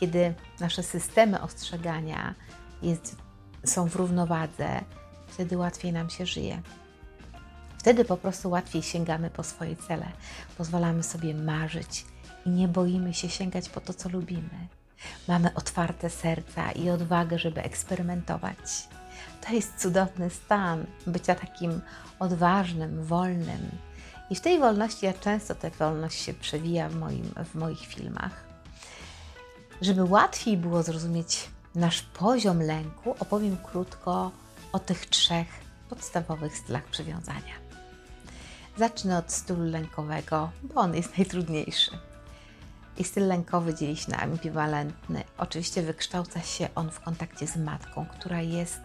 Kiedy 0.00 0.34
nasze 0.60 0.82
systemy 0.82 1.40
ostrzegania 1.40 2.34
jest, 2.82 3.16
są 3.64 3.88
w 3.88 3.96
równowadze, 3.96 4.80
wtedy 5.26 5.56
łatwiej 5.56 5.92
nam 5.92 6.10
się 6.10 6.26
żyje. 6.26 6.62
Wtedy 7.86 8.04
po 8.04 8.16
prostu 8.16 8.50
łatwiej 8.50 8.82
sięgamy 8.82 9.30
po 9.30 9.42
swoje 9.42 9.76
cele, 9.76 10.06
pozwalamy 10.58 11.02
sobie 11.02 11.34
marzyć 11.34 12.04
i 12.46 12.50
nie 12.50 12.68
boimy 12.68 13.14
się 13.14 13.28
sięgać 13.28 13.68
po 13.68 13.80
to, 13.80 13.94
co 13.94 14.08
lubimy. 14.08 14.68
Mamy 15.28 15.54
otwarte 15.54 16.10
serca 16.10 16.72
i 16.72 16.90
odwagę, 16.90 17.38
żeby 17.38 17.62
eksperymentować. 17.62 18.88
To 19.46 19.54
jest 19.54 19.80
cudowny 19.80 20.30
stan 20.30 20.86
bycia 21.06 21.34
takim 21.34 21.80
odważnym, 22.18 23.04
wolnym. 23.04 23.70
I 24.30 24.34
w 24.34 24.40
tej 24.40 24.58
wolności, 24.58 25.06
ja 25.06 25.12
często 25.12 25.54
tę 25.54 25.70
wolność 25.70 26.22
się 26.22 26.34
przewija 26.34 26.88
w, 26.88 26.96
moim, 26.96 27.34
w 27.44 27.54
moich 27.54 27.86
filmach. 27.86 28.44
Żeby 29.80 30.04
łatwiej 30.04 30.56
było 30.56 30.82
zrozumieć 30.82 31.50
nasz 31.74 32.02
poziom 32.02 32.62
lęku, 32.62 33.14
opowiem 33.18 33.56
krótko 33.56 34.30
o 34.72 34.78
tych 34.78 35.06
trzech 35.06 35.48
podstawowych 35.88 36.58
stylach 36.58 36.84
przywiązania. 36.84 37.65
Zacznę 38.76 39.18
od 39.18 39.32
stylu 39.32 39.64
lękowego, 39.64 40.50
bo 40.62 40.80
on 40.80 40.94
jest 40.94 41.18
najtrudniejszy. 41.18 41.90
I 42.98 43.04
styl 43.04 43.26
lękowy 43.26 43.74
dzieli 43.74 43.96
się 43.96 44.10
na 44.10 44.18
ambiwalentny. 44.18 45.24
Oczywiście 45.38 45.82
wykształca 45.82 46.40
się 46.40 46.68
on 46.74 46.90
w 46.90 47.00
kontakcie 47.00 47.46
z 47.46 47.56
matką, 47.56 48.06
która 48.06 48.40
jest 48.40 48.80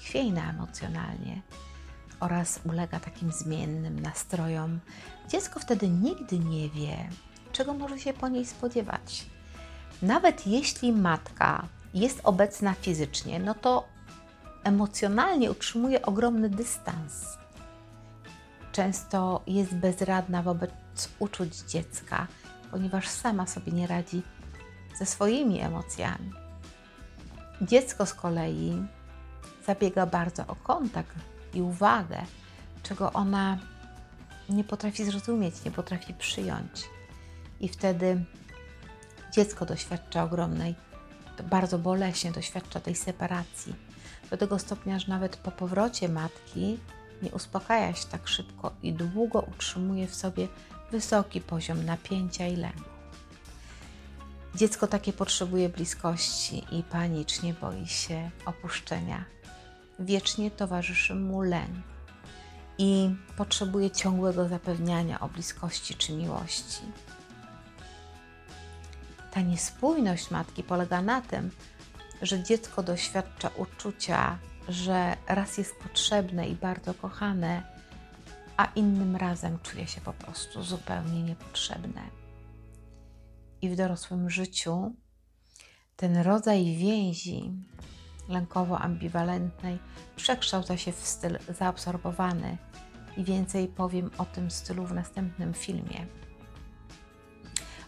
chwiejna 0.00 0.50
emocjonalnie 0.50 1.42
oraz 2.20 2.60
ulega 2.64 3.00
takim 3.00 3.32
zmiennym 3.32 4.00
nastrojom. 4.00 4.80
Dziecko 5.28 5.60
wtedy 5.60 5.88
nigdy 5.88 6.38
nie 6.38 6.68
wie, 6.68 7.08
czego 7.52 7.74
może 7.74 7.98
się 7.98 8.12
po 8.12 8.28
niej 8.28 8.46
spodziewać. 8.46 9.26
Nawet 10.02 10.46
jeśli 10.46 10.92
matka 10.92 11.66
jest 11.94 12.20
obecna 12.24 12.74
fizycznie, 12.74 13.38
no 13.38 13.54
to 13.54 13.88
emocjonalnie 14.64 15.50
utrzymuje 15.50 16.02
ogromny 16.02 16.50
dystans. 16.50 17.36
Często 18.76 19.42
jest 19.46 19.74
bezradna 19.74 20.42
wobec 20.42 20.70
uczuć 21.18 21.56
dziecka, 21.56 22.26
ponieważ 22.70 23.08
sama 23.08 23.46
sobie 23.46 23.72
nie 23.72 23.86
radzi 23.86 24.22
ze 24.98 25.06
swoimi 25.06 25.60
emocjami. 25.60 26.32
Dziecko 27.62 28.06
z 28.06 28.14
kolei 28.14 28.86
zabiega 29.66 30.06
bardzo 30.06 30.46
o 30.46 30.54
kontakt 30.54 31.16
i 31.54 31.62
uwagę, 31.62 32.22
czego 32.82 33.12
ona 33.12 33.58
nie 34.48 34.64
potrafi 34.64 35.04
zrozumieć, 35.04 35.64
nie 35.64 35.70
potrafi 35.70 36.14
przyjąć. 36.14 36.84
I 37.60 37.68
wtedy 37.68 38.24
dziecko 39.32 39.66
doświadcza 39.66 40.24
ogromnej, 40.24 40.74
bardzo 41.50 41.78
boleśnie 41.78 42.32
doświadcza 42.32 42.80
tej 42.80 42.94
separacji. 42.94 43.74
Do 44.30 44.36
tego 44.36 44.58
stopnia, 44.58 44.98
że 44.98 45.08
nawet 45.08 45.36
po 45.36 45.50
powrocie 45.50 46.08
matki 46.08 46.78
nie 47.22 47.30
uspokaja 47.30 47.94
się 47.94 48.06
tak 48.08 48.28
szybko 48.28 48.72
i 48.82 48.92
długo 48.92 49.40
utrzymuje 49.40 50.06
w 50.06 50.14
sobie 50.14 50.48
wysoki 50.90 51.40
poziom 51.40 51.84
napięcia 51.84 52.46
i 52.46 52.56
lęku. 52.56 52.96
Dziecko 54.54 54.86
takie 54.86 55.12
potrzebuje 55.12 55.68
bliskości 55.68 56.64
i 56.72 56.82
panicznie 56.82 57.54
boi 57.54 57.86
się 57.86 58.30
opuszczenia. 58.46 59.24
Wiecznie 59.98 60.50
towarzyszy 60.50 61.14
mu 61.14 61.42
lęk 61.42 61.76
i 62.78 63.14
potrzebuje 63.36 63.90
ciągłego 63.90 64.48
zapewniania 64.48 65.20
o 65.20 65.28
bliskości 65.28 65.94
czy 65.94 66.12
miłości. 66.12 66.82
Ta 69.32 69.40
niespójność 69.40 70.30
matki 70.30 70.62
polega 70.62 71.02
na 71.02 71.20
tym, 71.20 71.50
że 72.22 72.42
dziecko 72.42 72.82
doświadcza 72.82 73.50
uczucia, 73.56 74.38
że 74.68 75.16
raz 75.28 75.58
jest 75.58 75.76
potrzebne 75.76 76.48
i 76.48 76.54
bardzo 76.54 76.94
kochane, 76.94 77.62
a 78.56 78.64
innym 78.64 79.16
razem 79.16 79.58
czuje 79.62 79.86
się 79.86 80.00
po 80.00 80.12
prostu 80.12 80.62
zupełnie 80.62 81.22
niepotrzebne. 81.22 82.02
I 83.62 83.68
w 83.68 83.76
dorosłym 83.76 84.30
życiu 84.30 84.94
ten 85.96 86.16
rodzaj 86.16 86.76
więzi 86.76 87.52
lękowo-ambiwalentnej 88.28 89.78
przekształca 90.16 90.76
się 90.76 90.92
w 90.92 91.06
styl 91.06 91.38
zaabsorbowany 91.48 92.58
i 93.16 93.24
więcej 93.24 93.68
powiem 93.68 94.10
o 94.18 94.24
tym 94.24 94.50
stylu 94.50 94.86
w 94.86 94.94
następnym 94.94 95.54
filmie. 95.54 96.06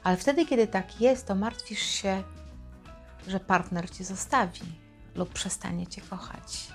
Ale 0.05 0.17
wtedy, 0.17 0.47
kiedy 0.47 0.67
tak 0.67 1.01
jest, 1.01 1.27
to 1.27 1.35
martwisz 1.35 1.83
się, 1.83 2.23
że 3.29 3.41
partner 3.41 3.91
cię 3.91 4.05
zostawi 4.05 4.88
lub 5.15 5.33
przestanie 5.33 5.87
cię 5.87 6.01
kochać. 6.01 6.69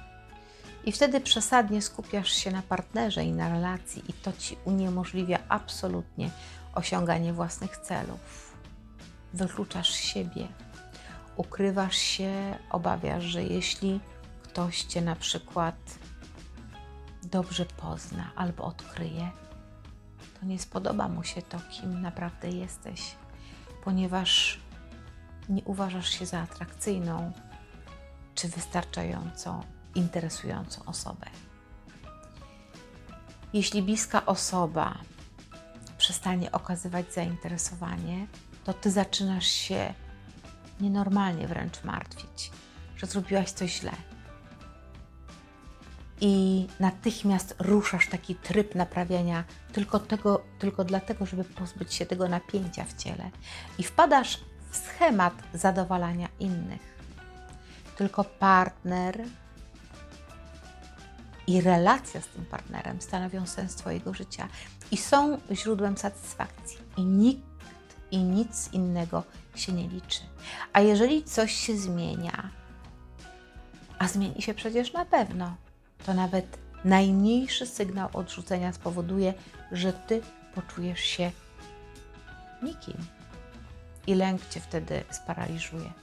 I 0.86 0.92
wtedy 0.92 1.22
przesadnie 1.22 1.82
skupiasz 1.82 2.32
się 2.32 2.52
na 2.52 2.62
partnerze 2.62 3.24
i 3.24 3.32
na 3.32 3.50
relacji, 3.50 4.04
i 4.08 4.14
to 4.14 4.34
ci 4.34 4.58
uniemożliwia 4.66 5.40
absolutnie 5.50 6.30
osiąganie 6.76 7.34
własnych 7.34 7.78
celów. 7.78 8.54
Wykluczasz 9.34 9.90
siebie 9.90 10.48
ukrywasz 11.38 11.98
się, 11.98 12.58
obawiasz, 12.70 13.24
że 13.24 13.44
jeśli 13.44 14.00
ktoś 14.44 14.82
cię 14.82 15.02
na 15.02 15.16
przykład 15.16 15.76
dobrze 17.24 17.66
pozna 17.66 18.32
albo 18.36 18.64
odkryje, 18.64 19.32
to 20.40 20.46
nie 20.46 20.60
spodoba 20.60 21.10
mu 21.10 21.24
się 21.24 21.42
to, 21.42 21.58
kim 21.72 22.02
naprawdę 22.02 22.50
jesteś, 22.50 23.16
ponieważ 23.84 24.60
nie 25.50 25.64
uważasz 25.64 26.10
się 26.10 26.26
za 26.26 26.40
atrakcyjną 26.40 27.32
czy 28.36 28.48
wystarczająco 28.48 29.64
interesującą 29.96 30.86
osobę. 30.86 31.26
Jeśli 33.54 33.82
bliska 33.82 34.26
osoba 34.26 34.98
przestanie 35.98 36.52
okazywać 36.52 37.14
zainteresowanie, 37.14 38.28
to 38.64 38.74
ty 38.74 38.92
zaczynasz 38.92 39.48
się 39.48 39.94
nienormalnie 40.82 41.48
wręcz 41.48 41.84
martwić, 41.84 42.52
że 42.98 43.08
zrobiłaś 43.08 43.52
coś 43.52 43.80
źle. 43.80 43.92
I 46.22 46.68
natychmiast 46.80 47.56
ruszasz 47.60 48.10
taki 48.10 48.36
tryb 48.36 48.76
naprawiania 48.76 49.44
tylko, 49.74 50.00
tego, 50.00 50.44
tylko 50.60 50.84
dlatego, 50.84 51.26
żeby 51.26 51.44
pozbyć 51.44 51.94
się 51.94 52.06
tego 52.06 52.28
napięcia 52.28 52.84
w 52.84 52.94
ciele. 52.94 53.32
I 53.78 53.84
wpadasz 53.84 54.40
w 54.72 54.78
schemat 54.78 55.34
zadowalania 55.54 56.28
innych. 56.40 56.93
Tylko 57.98 58.24
partner 58.24 59.24
i 61.48 61.62
relacja 61.62 62.22
z 62.22 62.28
tym 62.28 62.46
partnerem 62.46 63.02
stanowią 63.02 63.46
sens 63.46 63.76
Twojego 63.76 64.14
życia 64.14 64.48
i 64.92 64.98
są 64.98 65.38
źródłem 65.52 65.98
satysfakcji. 65.98 66.78
I 66.98 67.06
nikt 67.06 67.54
i 68.12 68.18
nic 68.18 68.74
innego 68.74 69.24
się 69.56 69.74
nie 69.74 69.88
liczy. 69.88 70.22
A 70.74 70.82
jeżeli 70.82 71.24
coś 71.24 71.54
się 71.54 71.78
zmienia, 71.78 72.50
a 74.00 74.08
zmieni 74.08 74.42
się 74.42 74.54
przecież 74.54 74.94
na 74.94 75.06
pewno, 75.06 75.56
to 76.06 76.14
nawet 76.14 76.58
najmniejszy 76.86 77.66
sygnał 77.66 78.10
odrzucenia 78.14 78.74
spowoduje, 78.74 79.34
że 79.72 79.94
Ty 79.94 80.22
poczujesz 80.56 81.00
się 81.00 81.32
nikim. 82.64 82.98
I 84.08 84.16
lęk 84.16 84.50
Cię 84.50 84.60
wtedy 84.60 85.04
sparaliżuje. 85.12 85.94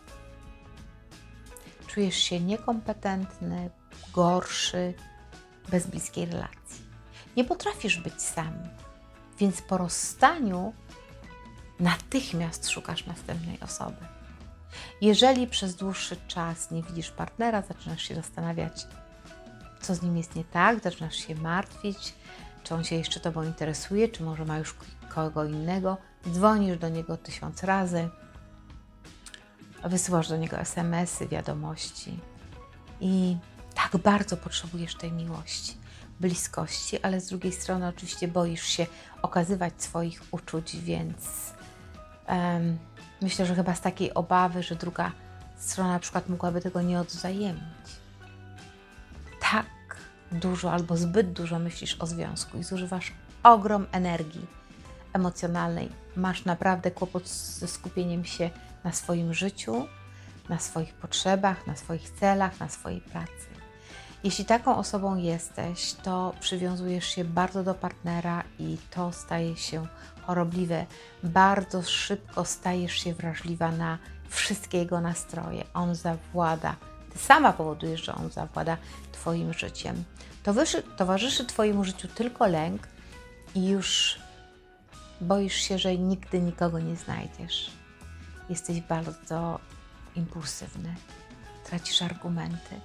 Czujesz 1.94 2.16
się 2.16 2.40
niekompetentny, 2.40 3.70
gorszy, 4.12 4.94
bez 5.70 5.86
bliskiej 5.86 6.26
relacji. 6.26 6.84
Nie 7.36 7.44
potrafisz 7.44 7.98
być 7.98 8.22
sam, 8.22 8.52
więc 9.38 9.62
po 9.62 9.78
rozstaniu 9.78 10.72
natychmiast 11.80 12.70
szukasz 12.70 13.06
następnej 13.06 13.60
osoby. 13.60 14.06
Jeżeli 15.00 15.46
przez 15.46 15.76
dłuższy 15.76 16.16
czas 16.28 16.70
nie 16.70 16.82
widzisz 16.82 17.10
partnera, 17.10 17.62
zaczynasz 17.62 18.02
się 18.02 18.14
zastanawiać, 18.14 18.86
co 19.80 19.94
z 19.94 20.02
nim 20.02 20.16
jest 20.16 20.36
nie 20.36 20.44
tak, 20.44 20.82
zaczynasz 20.82 21.16
się 21.16 21.34
martwić, 21.34 22.14
czy 22.62 22.74
on 22.74 22.84
się 22.84 22.96
jeszcze 22.96 23.20
Tobą 23.20 23.42
interesuje, 23.42 24.08
czy 24.08 24.22
może 24.22 24.44
ma 24.44 24.58
już 24.58 24.74
kogo 25.08 25.44
innego, 25.44 25.96
dzwonisz 26.28 26.78
do 26.78 26.88
niego 26.88 27.16
tysiąc 27.16 27.62
razy, 27.62 28.08
wysyłasz 29.84 30.28
do 30.28 30.36
niego 30.36 30.58
SMS-y, 30.58 31.28
wiadomości 31.28 32.20
i 33.00 33.36
tak 33.74 33.96
bardzo 33.96 34.36
potrzebujesz 34.36 34.94
tej 34.94 35.12
miłości, 35.12 35.76
bliskości, 36.20 37.02
ale 37.02 37.20
z 37.20 37.28
drugiej 37.28 37.52
strony 37.52 37.88
oczywiście 37.88 38.28
boisz 38.28 38.64
się 38.64 38.86
okazywać 39.22 39.82
swoich 39.82 40.22
uczuć, 40.30 40.76
więc 40.76 41.52
um, 42.28 42.78
myślę, 43.22 43.46
że 43.46 43.54
chyba 43.54 43.74
z 43.74 43.80
takiej 43.80 44.14
obawy, 44.14 44.62
że 44.62 44.76
druga 44.76 45.12
strona 45.56 45.92
na 45.92 45.98
przykład 45.98 46.28
mogłaby 46.28 46.60
tego 46.60 46.82
nie 46.82 47.00
odwzajemnić. 47.00 47.90
Tak 49.40 49.66
dużo 50.32 50.72
albo 50.72 50.96
zbyt 50.96 51.32
dużo 51.32 51.58
myślisz 51.58 51.96
o 52.00 52.06
związku 52.06 52.58
i 52.58 52.62
zużywasz 52.62 53.12
ogrom 53.42 53.86
energii 53.92 54.46
emocjonalnej. 55.12 55.88
Masz 56.16 56.44
naprawdę 56.44 56.90
kłopot 56.90 57.28
ze 57.28 57.68
skupieniem 57.68 58.24
się 58.24 58.50
na 58.84 58.92
swoim 58.92 59.34
życiu, 59.34 59.86
na 60.48 60.58
swoich 60.58 60.94
potrzebach, 60.94 61.66
na 61.66 61.76
swoich 61.76 62.10
celach, 62.10 62.60
na 62.60 62.68
swojej 62.68 63.00
pracy. 63.00 63.50
Jeśli 64.24 64.44
taką 64.44 64.76
osobą 64.76 65.16
jesteś, 65.16 65.92
to 65.92 66.34
przywiązujesz 66.40 67.06
się 67.06 67.24
bardzo 67.24 67.64
do 67.64 67.74
partnera 67.74 68.44
i 68.58 68.76
to 68.90 69.12
staje 69.12 69.56
się 69.56 69.86
chorobliwe. 70.26 70.86
Bardzo 71.22 71.82
szybko 71.82 72.44
stajesz 72.44 72.92
się 72.92 73.14
wrażliwa 73.14 73.72
na 73.72 73.98
wszystkie 74.28 74.78
jego 74.78 75.00
nastroje. 75.00 75.64
On 75.74 75.94
zawłada. 75.94 76.76
Ty 77.12 77.18
sama 77.18 77.52
powodujesz, 77.52 78.04
że 78.04 78.14
on 78.14 78.30
zawłada 78.30 78.76
Twoim 79.12 79.52
życiem. 79.52 80.04
Towarzyszy, 80.42 80.82
towarzyszy 80.82 81.44
Twojemu 81.44 81.84
życiu 81.84 82.08
tylko 82.08 82.46
lęk 82.46 82.88
i 83.54 83.68
już 83.68 84.18
boisz 85.20 85.54
się, 85.54 85.78
że 85.78 85.98
nigdy 85.98 86.40
nikogo 86.40 86.78
nie 86.78 86.96
znajdziesz. 86.96 87.79
Jesteś 88.50 88.80
bardzo 88.80 89.58
impulsywny, 90.16 90.94
tracisz 91.64 92.02
argumenty 92.02 92.80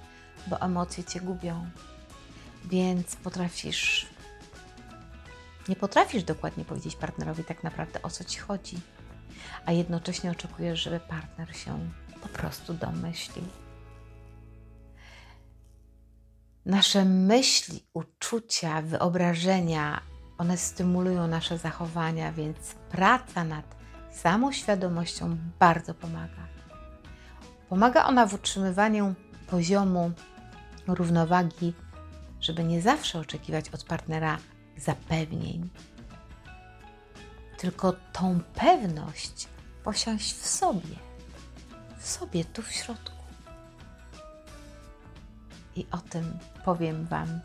bo 0.46 0.60
emocje 0.60 1.04
cię 1.04 1.20
gubią. 1.20 1.70
Więc 2.64 3.16
potrafisz, 3.16 4.06
nie 5.68 5.76
potrafisz 5.76 6.22
dokładnie 6.22 6.64
powiedzieć 6.64 6.96
partnerowi 6.96 7.44
tak 7.44 7.62
naprawdę 7.62 8.02
o 8.02 8.10
co 8.10 8.24
ci 8.24 8.38
chodzi, 8.38 8.76
a 9.66 9.72
jednocześnie 9.72 10.30
oczekujesz, 10.30 10.82
żeby 10.82 11.00
partner 11.00 11.56
się 11.56 11.90
po 12.22 12.28
prostu 12.28 12.74
domyślił. 12.74 13.44
Nasze 16.64 17.04
myśli, 17.04 17.84
uczucia, 17.94 18.82
wyobrażenia, 18.82 20.00
one 20.38 20.56
stymulują 20.56 21.26
nasze 21.26 21.58
zachowania, 21.58 22.32
więc 22.32 22.74
praca 22.90 23.44
nad 23.44 23.76
samoświadomością 24.22 25.36
bardzo 25.58 25.94
pomaga. 25.94 26.46
Pomaga 27.68 28.04
ona 28.04 28.26
w 28.26 28.34
utrzymywaniu 28.34 29.14
poziomu 29.46 30.12
równowagi, 30.86 31.74
żeby 32.40 32.64
nie 32.64 32.82
zawsze 32.82 33.18
oczekiwać 33.18 33.70
od 33.70 33.84
partnera 33.84 34.38
zapewnień, 34.76 35.70
tylko 37.58 37.92
tą 38.12 38.40
pewność 38.54 39.48
posiąść 39.84 40.34
w 40.34 40.46
sobie, 40.46 40.96
w 41.98 42.08
sobie, 42.08 42.44
tu 42.44 42.62
w 42.62 42.72
środku. 42.72 43.16
I 45.76 45.86
o 45.90 45.98
tym 45.98 46.38
powiem 46.64 47.06
Wam 47.06 47.40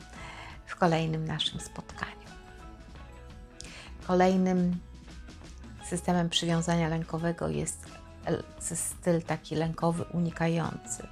w 0.66 0.76
kolejnym 0.76 1.26
naszym 1.26 1.60
spotkaniu. 1.60 2.12
Kolejnym 4.08 4.80
systemem 5.92 6.30
przywiązania 6.30 6.88
lękowego 6.88 7.48
jest 7.48 7.86
styl 8.76 9.22
taki 9.22 9.56
lękowy 9.56 10.04
unikający 10.04 11.08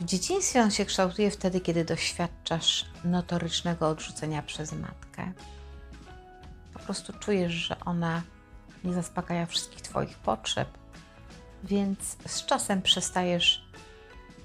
w 0.00 0.04
dzieciństwie 0.04 0.62
on 0.62 0.70
się 0.70 0.84
kształtuje 0.84 1.30
wtedy, 1.30 1.60
kiedy 1.60 1.84
doświadczasz 1.84 2.86
notorycznego 3.04 3.88
odrzucenia 3.88 4.42
przez 4.42 4.72
matkę. 4.72 5.32
Po 6.72 6.78
prostu 6.78 7.12
czujesz, 7.12 7.52
że 7.52 7.80
ona 7.80 8.22
nie 8.84 8.94
zaspokaja 8.94 9.46
wszystkich 9.46 9.82
Twoich 9.82 10.18
potrzeb, 10.18 10.68
więc 11.64 12.16
z 12.26 12.46
czasem 12.46 12.82
przestajesz 12.82 13.66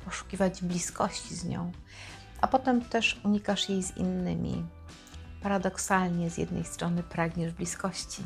poszukiwać 0.05 0.61
bliskości 0.61 1.35
z 1.35 1.45
nią, 1.45 1.71
a 2.41 2.47
potem 2.47 2.81
też 2.85 3.21
unikasz 3.23 3.69
jej 3.69 3.83
z 3.83 3.97
innymi. 3.97 4.65
Paradoksalnie, 5.43 6.29
z 6.29 6.37
jednej 6.37 6.65
strony 6.65 7.03
pragniesz 7.03 7.53
bliskości, 7.53 8.23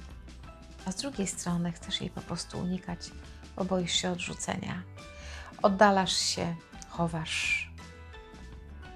a 0.86 0.92
z 0.92 0.96
drugiej 0.96 1.28
strony 1.28 1.72
chcesz 1.72 2.02
jej 2.02 2.10
po 2.10 2.22
prostu 2.22 2.60
unikać, 2.60 3.00
bo 3.56 3.66
boisz 3.66 3.92
się 3.92 4.12
odrzucenia. 4.12 4.84
Oddalasz 5.62 6.18
się 6.18 6.56
chowasz 6.90 7.70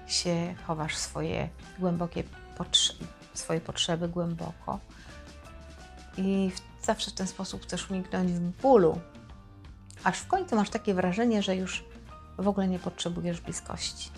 się, 0.06 0.54
chowasz 0.66 0.96
swoje 0.96 1.48
głębokie 1.78 2.24
potrzeby, 2.56 3.04
swoje 3.34 3.60
potrzeby 3.60 4.08
głęboko 4.08 4.80
i 6.16 6.50
zawsze 6.82 7.10
w 7.10 7.14
ten 7.14 7.26
sposób 7.26 7.62
chcesz 7.62 7.90
uniknąć 7.90 8.32
bólu, 8.62 9.00
aż 10.04 10.18
w 10.18 10.26
końcu 10.26 10.56
masz 10.56 10.70
takie 10.70 10.94
wrażenie, 10.94 11.42
że 11.42 11.56
już 11.56 11.84
w 12.38 12.48
ogóle 12.48 12.68
nie 12.68 12.78
potrzebujesz 12.78 13.40
bliskości. 13.40 14.10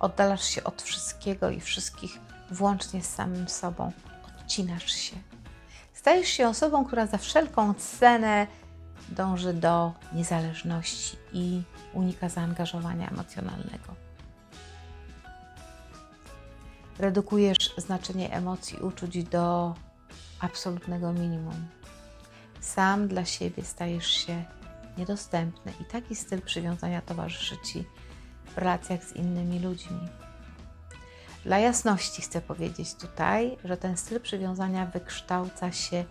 Oddalasz 0.00 0.44
się 0.44 0.64
od 0.64 0.82
wszystkiego 0.82 1.50
i 1.50 1.60
wszystkich, 1.60 2.18
włącznie 2.50 3.02
z 3.02 3.14
samym 3.14 3.48
sobą. 3.48 3.92
Odcinasz 4.40 4.92
się. 4.92 5.16
Stajesz 6.00 6.28
się 6.28 6.48
osobą, 6.48 6.84
która 6.84 7.06
za 7.06 7.18
wszelką 7.18 7.74
cenę 7.74 8.46
dąży 9.08 9.54
do 9.54 9.92
niezależności 10.12 11.16
i 11.32 11.62
unika 11.92 12.28
zaangażowania 12.28 13.08
emocjonalnego. 13.10 13.94
Redukujesz 16.98 17.74
znaczenie 17.76 18.32
emocji, 18.32 18.78
uczuć 18.78 19.24
do 19.24 19.74
absolutnego 20.40 21.12
minimum. 21.12 21.66
Sam 22.60 23.08
dla 23.08 23.24
siebie 23.24 23.64
stajesz 23.64 24.06
się 24.06 24.44
niedostępny 24.98 25.72
i 25.80 25.84
taki 25.84 26.16
styl 26.16 26.42
przywiązania 26.42 27.00
towarzyszy 27.02 27.56
Ci 27.64 27.84
w 28.44 28.58
relacjach 28.58 29.04
z 29.04 29.16
innymi 29.16 29.60
ludźmi. 29.60 30.00
Dla 31.44 31.58
jasności 31.58 32.22
chcę 32.22 32.40
powiedzieć 32.40 32.94
tutaj, 32.94 33.56
że 33.64 33.76
ten 33.76 33.96
styl 33.96 34.20
przywiązania 34.20 34.86
wykształca 34.86 35.72
się 35.72 36.04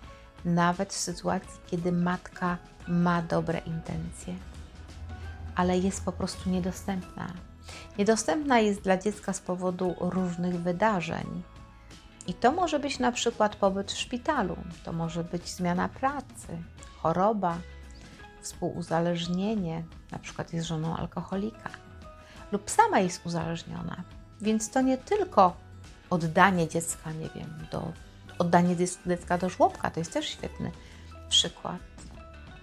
nawet 0.46 0.94
w 0.94 0.98
sytuacji, 0.98 1.60
kiedy 1.68 1.92
matka 1.92 2.58
ma 2.88 3.22
dobre 3.22 3.60
intencje, 3.60 4.36
ale 5.56 5.78
jest 5.78 6.06
po 6.06 6.12
prostu 6.12 6.50
niedostępna. 6.50 7.34
Niedostępna 7.98 8.60
jest 8.60 8.82
dla 8.82 8.98
dziecka 8.98 9.34
z 9.34 9.40
powodu 9.40 9.96
różnych 10.00 10.56
wydarzeń. 10.56 11.44
I 12.28 12.34
to 12.34 12.52
może 12.52 12.80
być 12.80 13.00
na 13.00 13.12
przykład 13.12 13.56
pobyt 13.56 13.92
w 13.92 13.98
szpitalu, 13.98 14.58
to 14.84 14.94
może 14.94 15.24
być 15.24 15.50
zmiana 15.50 15.90
pracy, 15.90 16.48
choroba, 16.98 17.58
współuzależnienie, 18.42 19.84
na 20.12 20.20
przykład 20.20 20.54
jest 20.54 20.68
żoną 20.68 20.98
alkoholika, 20.98 21.70
lub 22.52 22.70
sama 22.70 23.00
jest 23.00 23.26
uzależniona. 23.26 24.04
Więc 24.42 24.70
to 24.70 24.82
nie 24.82 24.98
tylko 24.98 25.56
oddanie 26.10 26.68
dziecka, 26.68 27.12
nie 27.12 27.30
wiem, 27.36 27.68
do, 27.72 27.92
oddanie 28.40 28.76
dziecka 29.08 29.38
do 29.38 29.50
żłobka, 29.50 29.92
to 29.92 30.00
jest 30.00 30.14
też 30.14 30.30
świetny 30.30 30.72
przykład. 31.30 31.80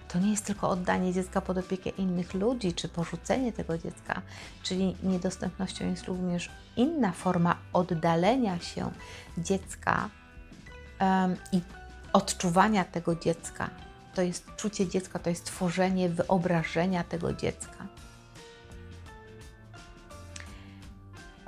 To 0.07 0.19
nie 0.19 0.31
jest 0.31 0.45
tylko 0.45 0.69
oddanie 0.69 1.13
dziecka 1.13 1.41
pod 1.41 1.57
opiekę 1.57 1.89
innych 1.89 2.33
ludzi, 2.33 2.73
czy 2.73 2.89
porzucenie 2.89 3.53
tego 3.53 3.77
dziecka, 3.77 4.21
czyli 4.63 4.95
niedostępnością 5.03 5.89
jest 5.89 6.05
również 6.05 6.49
inna 6.75 7.11
forma 7.11 7.55
oddalenia 7.73 8.59
się 8.59 8.91
dziecka 9.37 10.09
um, 10.99 11.35
i 11.51 11.61
odczuwania 12.13 12.85
tego 12.85 13.15
dziecka. 13.15 13.69
To 14.13 14.21
jest 14.21 14.45
czucie 14.55 14.87
dziecka, 14.87 15.19
to 15.19 15.29
jest 15.29 15.45
tworzenie 15.45 16.09
wyobrażenia 16.09 17.03
tego 17.03 17.33
dziecka. 17.33 17.87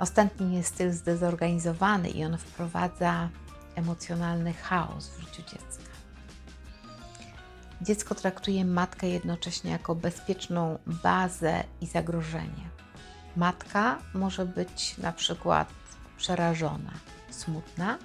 Ostatni 0.00 0.56
jest 0.56 0.74
styl 0.74 0.92
zdezorganizowany 0.92 2.10
i 2.10 2.24
on 2.24 2.38
wprowadza 2.38 3.28
emocjonalny 3.74 4.52
chaos 4.52 5.08
w 5.08 5.20
życiu 5.20 5.42
dziecka. 5.42 5.90
Dziecko 7.82 8.14
traktuje 8.14 8.64
matkę 8.64 9.08
jednocześnie 9.08 9.70
jako 9.70 9.94
bezpieczną 9.94 10.78
bazę 10.86 11.64
i 11.80 11.86
zagrożenie. 11.86 12.70
Matka 13.36 13.98
może 14.14 14.46
być 14.46 14.98
na 14.98 15.12
przykład 15.12 15.68
przerażona, 16.16 16.92
smutna, 17.30 17.98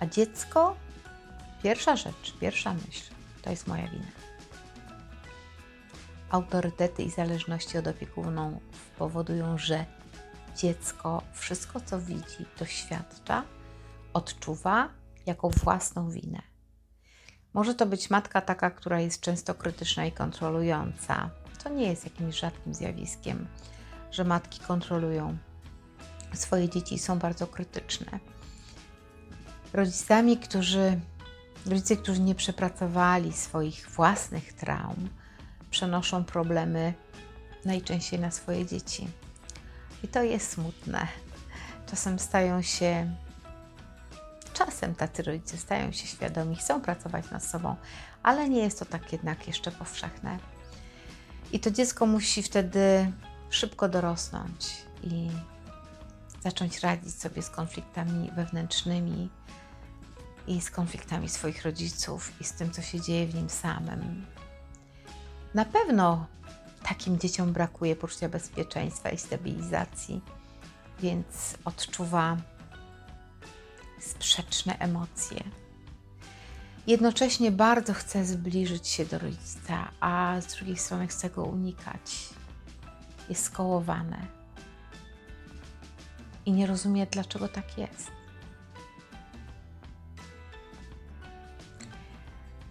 a 0.00 0.06
dziecko 0.06 0.76
pierwsza 1.62 1.96
rzecz, 1.96 2.34
pierwsza 2.40 2.74
myśl 2.74 3.14
to 3.42 3.50
jest 3.50 3.66
moja 3.66 3.88
wina. 3.88 4.06
Autorytety 6.30 7.02
i 7.02 7.10
zależności 7.10 7.78
od 7.78 7.86
opiekunów 7.86 8.62
powodują, 8.98 9.58
że 9.58 9.84
dziecko 10.56 11.22
wszystko, 11.32 11.80
co 11.80 12.00
widzi, 12.00 12.46
doświadcza, 12.58 13.44
odczuwa 14.12 14.88
jako 15.26 15.50
własną 15.50 16.10
winę. 16.10 16.42
Może 17.54 17.74
to 17.74 17.86
być 17.86 18.10
matka 18.10 18.40
taka, 18.40 18.70
która 18.70 19.00
jest 19.00 19.20
często 19.20 19.54
krytyczna 19.54 20.06
i 20.06 20.12
kontrolująca. 20.12 21.30
To 21.64 21.68
nie 21.68 21.88
jest 21.88 22.04
jakimś 22.04 22.38
rzadkim 22.38 22.74
zjawiskiem, 22.74 23.46
że 24.10 24.24
matki 24.24 24.60
kontrolują 24.60 25.36
swoje 26.34 26.68
dzieci 26.68 26.94
i 26.94 26.98
są 26.98 27.18
bardzo 27.18 27.46
krytyczne. 27.46 28.18
Rodzicami, 29.72 30.36
którzy, 30.36 31.00
rodzice, 31.66 31.96
którzy 31.96 32.20
nie 32.20 32.34
przepracowali 32.34 33.32
swoich 33.32 33.90
własnych 33.90 34.52
traum, 34.52 35.08
przenoszą 35.70 36.24
problemy 36.24 36.94
najczęściej 37.64 38.20
na 38.20 38.30
swoje 38.30 38.66
dzieci. 38.66 39.08
I 40.02 40.08
to 40.08 40.22
jest 40.22 40.50
smutne. 40.50 41.06
Czasem 41.86 42.18
stają 42.18 42.62
się, 42.62 43.14
czasem 44.52 44.94
tacy 44.94 45.22
rodzice 45.22 45.56
stają 45.56 45.92
się 45.92 46.06
świadomi, 46.06 46.56
chcą 46.56 46.80
pracować 46.80 47.30
nad 47.30 47.44
sobą, 47.44 47.76
ale 48.22 48.48
nie 48.48 48.60
jest 48.60 48.78
to 48.78 48.84
tak 48.84 49.12
jednak 49.12 49.46
jeszcze 49.46 49.70
powszechne. 49.70 50.38
I 51.52 51.60
to 51.60 51.70
dziecko 51.70 52.06
musi 52.06 52.42
wtedy 52.42 53.12
szybko 53.50 53.88
dorosnąć 53.88 54.76
i 55.02 55.28
zacząć 56.42 56.80
radzić 56.80 57.14
sobie 57.14 57.42
z 57.42 57.50
konfliktami 57.50 58.30
wewnętrznymi 58.36 59.30
i 60.46 60.60
z 60.60 60.70
konfliktami 60.70 61.28
swoich 61.28 61.64
rodziców 61.64 62.40
i 62.40 62.44
z 62.44 62.52
tym, 62.52 62.70
co 62.70 62.82
się 62.82 63.00
dzieje 63.00 63.26
w 63.26 63.34
nim 63.34 63.50
samym. 63.50 64.26
Na 65.54 65.64
pewno 65.64 66.26
takim 66.88 67.18
dzieciom 67.18 67.52
brakuje 67.52 67.96
poczucia 67.96 68.28
bezpieczeństwa 68.28 69.10
i 69.10 69.18
stabilizacji, 69.18 70.20
więc 71.00 71.56
odczuwa 71.64 72.36
sprzeczne 74.00 74.78
emocje. 74.78 75.44
Jednocześnie 76.86 77.50
bardzo 77.50 77.94
chce 77.94 78.24
zbliżyć 78.24 78.88
się 78.88 79.04
do 79.04 79.18
rodzica, 79.18 79.90
a 80.00 80.40
z 80.40 80.46
drugiej 80.54 80.76
strony 80.76 81.06
chce 81.06 81.30
go 81.30 81.44
unikać. 81.44 82.28
Jest 83.28 83.44
skołowane 83.44 84.26
i 86.46 86.52
nie 86.52 86.66
rozumie, 86.66 87.06
dlaczego 87.06 87.48
tak 87.48 87.78
jest. 87.78 88.10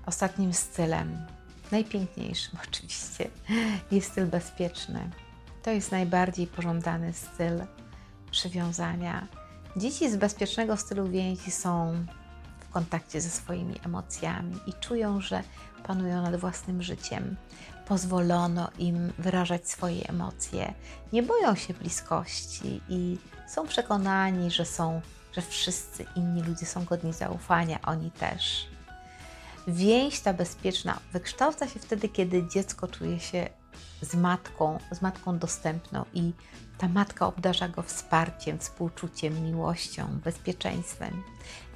Ostatnim 0.05 0.53
stylem 0.53 1.25
najpiękniejszym 1.71 2.59
oczywiście 2.69 3.29
jest 3.91 4.11
styl 4.11 4.25
bezpieczny. 4.25 5.09
To 5.63 5.71
jest 5.71 5.91
najbardziej 5.91 6.47
pożądany 6.47 7.13
styl 7.13 7.61
przywiązania. 8.31 9.27
Dzieci 9.77 10.11
z 10.11 10.15
bezpiecznego 10.15 10.77
stylu 10.77 11.07
więzi 11.07 11.51
są 11.51 12.05
w 12.59 12.69
kontakcie 12.69 13.21
ze 13.21 13.29
swoimi 13.29 13.75
emocjami 13.85 14.55
i 14.67 14.73
czują, 14.73 15.21
że 15.21 15.43
panują 15.87 16.21
nad 16.21 16.35
własnym 16.35 16.83
życiem. 16.83 17.35
Pozwolono 17.87 18.69
im 18.77 19.13
wyrażać 19.17 19.69
swoje 19.69 20.07
emocje, 20.09 20.73
nie 21.13 21.23
boją 21.23 21.55
się 21.55 21.73
bliskości 21.73 22.81
i 22.89 23.17
są 23.47 23.67
przekonani, 23.67 24.51
że 24.51 24.65
są, 24.65 25.01
że 25.33 25.41
wszyscy 25.41 26.05
inni 26.15 26.41
ludzie 26.43 26.65
są 26.65 26.85
godni 26.85 27.13
zaufania, 27.13 27.79
oni 27.81 28.11
też. 28.11 28.74
Więź 29.67 30.19
ta 30.19 30.33
bezpieczna 30.33 30.99
wykształca 31.13 31.67
się 31.67 31.79
wtedy, 31.79 32.09
kiedy 32.09 32.47
dziecko 32.47 32.87
czuje 32.87 33.19
się 33.19 33.49
z 34.01 34.15
matką, 34.15 34.79
z 34.91 35.01
matką 35.01 35.39
dostępną 35.39 36.05
i 36.13 36.33
ta 36.77 36.87
matka 36.87 37.27
obdarza 37.27 37.69
go 37.69 37.81
wsparciem, 37.81 38.59
współczuciem, 38.59 39.43
miłością, 39.43 40.07
bezpieczeństwem. 40.23 41.23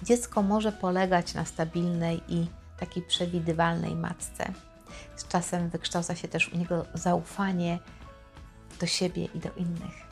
Dziecko 0.03 0.41
może 0.41 0.71
polegać 0.71 1.33
na 1.33 1.45
stabilnej 1.45 2.21
i 2.27 2.47
takiej 2.79 3.03
przewidywalnej 3.03 3.95
matce. 3.95 4.53
Z 5.15 5.27
czasem 5.27 5.69
wykształca 5.69 6.15
się 6.15 6.27
też 6.27 6.53
u 6.53 6.57
niego 6.57 6.85
zaufanie 6.93 7.79
do 8.79 8.85
siebie 8.85 9.25
i 9.25 9.39
do 9.39 9.49
innych. 9.57 10.09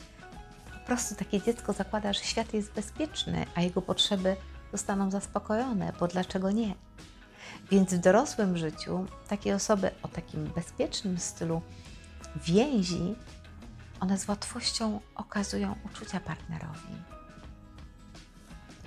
Po 0.74 0.88
prostu 0.88 1.16
takie 1.16 1.42
dziecko 1.42 1.74
zakłada, 1.74 2.14
że 2.14 2.24
świat 2.24 2.54
jest 2.54 2.74
bezpieczny, 2.74 3.46
a 3.56 3.62
jego 3.62 3.82
potrzeby 3.82 4.36
zostaną 4.72 5.12
zaspokojone, 5.12 5.94
bo 6.00 6.08
dlaczego 6.08 6.52
nie? 6.52 6.76
Więc 7.72 7.94
w 7.94 8.00
dorosłym 8.00 8.58
życiu 8.58 9.06
takie 9.28 9.56
osoby 9.56 9.92
o 10.04 10.08
takim 10.08 10.46
bezpiecznym 10.46 11.18
stylu 11.18 11.62
więzi, 12.36 13.16
one 14.00 14.18
z 14.18 14.28
łatwością 14.28 15.00
okazują 15.16 15.76
uczucia 15.86 16.20
partnerowi. 16.20 16.96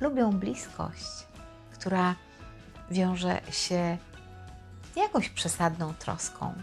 Lubią 0.00 0.32
bliskość, 0.32 1.26
która 1.72 2.14
wiąże 2.90 3.40
się 3.50 3.98
z 4.92 4.96
jakąś 4.96 5.28
przesadną 5.28 5.94
troską. 5.94 6.54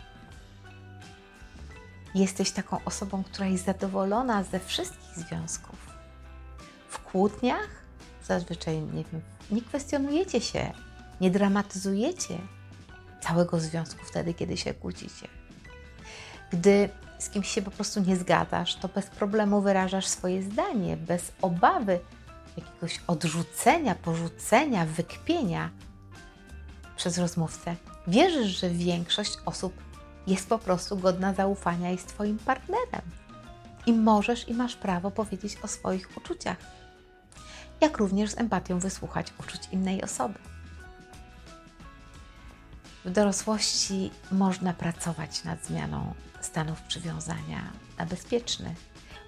Jesteś 2.15 2.51
taką 2.51 2.83
osobą, 2.85 3.23
która 3.23 3.47
jest 3.47 3.65
zadowolona 3.65 4.43
ze 4.43 4.59
wszystkich 4.59 5.15
związków. 5.15 5.79
W 6.89 6.99
kłótniach 6.99 7.69
zazwyczaj 8.23 8.81
nie 8.81 9.03
nie 9.51 9.61
kwestionujecie 9.61 10.41
się, 10.41 10.73
nie 11.21 11.31
dramatyzujecie 11.31 12.37
całego 13.21 13.59
związku 13.59 14.05
wtedy, 14.05 14.33
kiedy 14.33 14.57
się 14.57 14.73
kłócicie. 14.73 15.27
Gdy 16.51 16.89
z 17.19 17.29
kimś 17.29 17.47
się 17.47 17.61
po 17.61 17.71
prostu 17.71 17.99
nie 17.99 18.17
zgadzasz, 18.17 18.75
to 18.75 18.87
bez 18.87 19.05
problemu 19.05 19.61
wyrażasz 19.61 20.07
swoje 20.07 20.43
zdanie, 20.43 20.97
bez 20.97 21.31
obawy 21.41 21.99
jakiegoś 22.57 23.01
odrzucenia, 23.07 23.95
porzucenia, 23.95 24.85
wykpienia 24.85 25.69
przez 26.95 27.17
rozmówcę. 27.17 27.75
Wierzysz, 28.07 28.59
że 28.59 28.69
większość 28.69 29.37
osób 29.45 29.73
jest 30.27 30.49
po 30.49 30.59
prostu 30.59 30.97
godna 30.97 31.33
zaufania 31.33 31.91
i 31.91 31.97
Twoim 31.97 32.39
partnerem. 32.39 33.01
I 33.85 33.93
możesz 33.93 34.49
i 34.49 34.53
masz 34.53 34.75
prawo 34.75 35.11
powiedzieć 35.11 35.57
o 35.63 35.67
swoich 35.67 36.17
uczuciach, 36.17 36.57
jak 37.81 37.97
również 37.97 38.31
z 38.31 38.37
empatią 38.37 38.79
wysłuchać 38.79 39.33
uczuć 39.39 39.61
innej 39.71 40.03
osoby. 40.03 40.39
W 43.07 43.11
dorosłości 43.11 44.11
można 44.31 44.73
pracować 44.73 45.43
nad 45.43 45.65
zmianą 45.65 46.13
stanów 46.41 46.81
przywiązania 46.81 47.71
na 47.97 48.05
bezpieczny. 48.05 48.75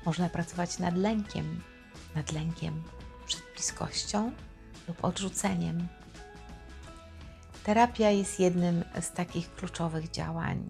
Można 0.06 0.30
pracować 0.30 0.80
nad 0.80 0.98
lękiem, 0.98 1.62
nad 2.16 2.32
lękiem 2.32 2.84
przed 3.26 3.42
bliskością 3.54 4.32
lub 4.88 5.04
odrzuceniem. 5.04 5.88
Terapia 7.64 8.10
jest 8.10 8.40
jednym 8.40 8.84
z 9.02 9.12
takich 9.12 9.56
kluczowych 9.56 10.12
działań, 10.12 10.70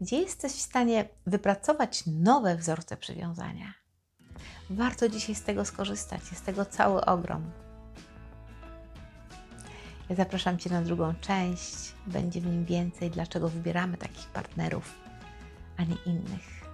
gdzie 0.00 0.20
jesteś 0.20 0.52
w 0.52 0.60
stanie 0.60 1.08
wypracować 1.26 2.02
nowe 2.06 2.56
wzorce 2.56 2.96
przywiązania. 2.96 3.74
Warto 4.70 5.08
dzisiaj 5.08 5.34
z 5.34 5.42
tego 5.42 5.64
skorzystać, 5.64 6.20
jest 6.30 6.46
tego 6.46 6.64
cały 6.64 7.04
ogrom. 7.04 7.50
Ja 10.08 10.16
zapraszam 10.16 10.58
Cię 10.58 10.70
na 10.70 10.82
drugą 10.82 11.14
część. 11.20 11.92
Będzie 12.06 12.40
w 12.40 12.46
nim 12.46 12.64
więcej, 12.64 13.10
dlaczego 13.10 13.48
wybieramy 13.48 13.96
takich 13.96 14.26
partnerów, 14.26 14.94
a 15.76 15.84
nie 15.84 15.96
innych. 16.06 16.64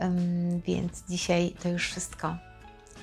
Um, 0.00 0.60
więc 0.60 1.04
dzisiaj 1.08 1.54
to 1.62 1.68
już 1.68 1.86
wszystko. 1.90 2.36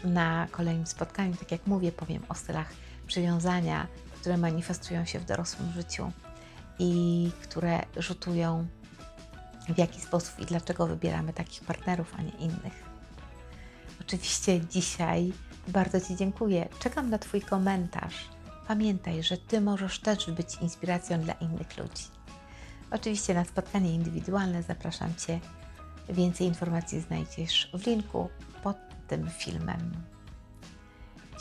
Na 0.03 0.47
kolejnym 0.51 0.87
spotkaniu, 0.87 1.35
tak 1.35 1.51
jak 1.51 1.67
mówię, 1.67 1.91
powiem 1.91 2.23
o 2.29 2.35
stylach 2.35 2.73
przywiązania, 3.07 3.87
które 4.19 4.37
manifestują 4.37 5.05
się 5.05 5.19
w 5.19 5.25
dorosłym 5.25 5.71
życiu 5.71 6.11
i 6.79 7.31
które 7.43 7.83
rzutują 7.97 8.67
w 9.69 9.77
jaki 9.77 10.01
sposób 10.01 10.39
i 10.39 10.45
dlaczego 10.45 10.87
wybieramy 10.87 11.33
takich 11.33 11.63
partnerów, 11.63 12.13
a 12.17 12.21
nie 12.21 12.31
innych. 12.31 12.83
Oczywiście 14.01 14.65
dzisiaj 14.65 15.33
bardzo 15.67 16.01
Ci 16.01 16.15
dziękuję. 16.15 16.69
Czekam 16.79 17.09
na 17.09 17.17
Twój 17.17 17.41
komentarz. 17.41 18.29
Pamiętaj, 18.67 19.23
że 19.23 19.37
Ty 19.37 19.61
możesz 19.61 19.99
też 19.99 20.31
być 20.31 20.55
inspiracją 20.55 21.21
dla 21.21 21.33
innych 21.33 21.77
ludzi. 21.77 22.03
Oczywiście 22.91 23.33
na 23.33 23.45
spotkanie 23.45 23.93
indywidualne 23.93 24.63
zapraszam 24.63 25.15
Cię. 25.15 25.39
Więcej 26.09 26.47
informacji 26.47 27.01
znajdziesz 27.01 27.69
w 27.73 27.87
linku 27.87 28.29
pod 28.63 28.77
tym 29.07 29.29
filmem. 29.29 29.93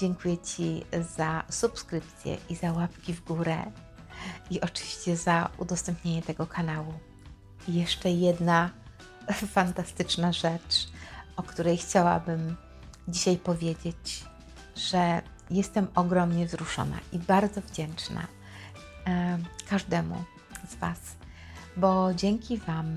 Dziękuję 0.01 0.39
Ci 0.39 0.85
za 1.17 1.43
subskrypcję 1.51 2.37
i 2.51 2.55
za 2.55 2.73
łapki 2.73 3.15
w 3.15 3.25
górę 3.25 3.57
i 4.51 4.61
oczywiście 4.61 5.17
za 5.17 5.51
udostępnienie 5.59 6.23
tego 6.23 6.47
kanału. 6.47 6.93
I 7.69 7.75
jeszcze 7.75 8.11
jedna 8.11 8.71
fantastyczna 9.55 10.33
rzecz, 10.33 10.89
o 11.37 11.43
której 11.43 11.77
chciałabym 11.77 12.57
dzisiaj 13.09 13.37
powiedzieć, 13.37 14.25
że 14.77 15.23
jestem 15.51 15.87
ogromnie 15.95 16.47
wzruszona 16.47 16.97
i 17.13 17.19
bardzo 17.19 17.61
wdzięczna 17.61 18.27
e, 19.07 19.39
każdemu 19.69 20.25
z 20.69 20.75
Was, 20.75 20.99
bo 21.77 22.15
dzięki 22.15 22.59
Wam 22.59 22.97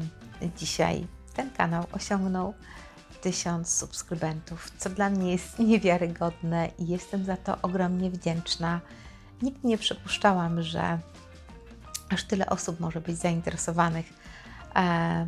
dzisiaj 0.58 1.08
ten 1.34 1.52
kanał 1.52 1.86
osiągnął 1.92 2.54
tysiąc 3.22 3.70
subskrybentów, 3.70 4.72
co 4.78 4.90
dla 4.90 5.10
mnie 5.10 5.32
jest 5.32 5.60
niewiarygodne 5.60 6.70
i 6.78 6.88
jestem 6.88 7.26
za 7.26 7.38
to 7.38 7.58
ogromnie 7.62 8.12
wdzięczna. 8.12 8.82
Nigdy 9.42 9.68
nie 9.68 9.78
przypuszczałam, 9.78 10.62
że 10.62 11.00
aż 12.10 12.24
tyle 12.24 12.46
osób 12.46 12.80
może 12.80 13.02
być 13.02 13.18
zainteresowanych 13.18 14.06
e, 14.76 15.28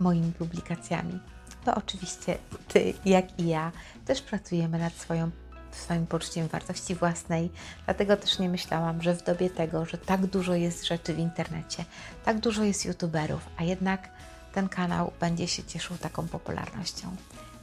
moimi 0.00 0.32
publikacjami. 0.32 1.20
To 1.66 1.74
oczywiście 1.74 2.38
Ty, 2.68 2.94
jak 3.04 3.40
i 3.40 3.48
ja, 3.48 3.72
też 4.04 4.22
pracujemy 4.22 4.78
nad 4.78 4.92
swoją, 4.92 5.30
swoim 5.72 6.06
poczuciem 6.06 6.48
wartości 6.48 6.94
własnej, 6.94 7.50
dlatego 7.84 8.16
też 8.16 8.38
nie 8.38 8.48
myślałam, 8.48 9.02
że 9.02 9.14
w 9.14 9.22
dobie 9.22 9.50
tego, 9.50 9.84
że 9.84 9.98
tak 9.98 10.26
dużo 10.26 10.54
jest 10.54 10.86
rzeczy 10.86 11.14
w 11.14 11.18
internecie, 11.18 11.84
tak 12.24 12.38
dużo 12.38 12.64
jest 12.64 12.84
youtuberów, 12.84 13.40
a 13.56 13.64
jednak 13.64 14.08
ten 14.52 14.68
kanał 14.68 15.12
będzie 15.20 15.48
się 15.48 15.64
cieszył 15.64 15.96
taką 15.96 16.28
popularnością. 16.28 17.16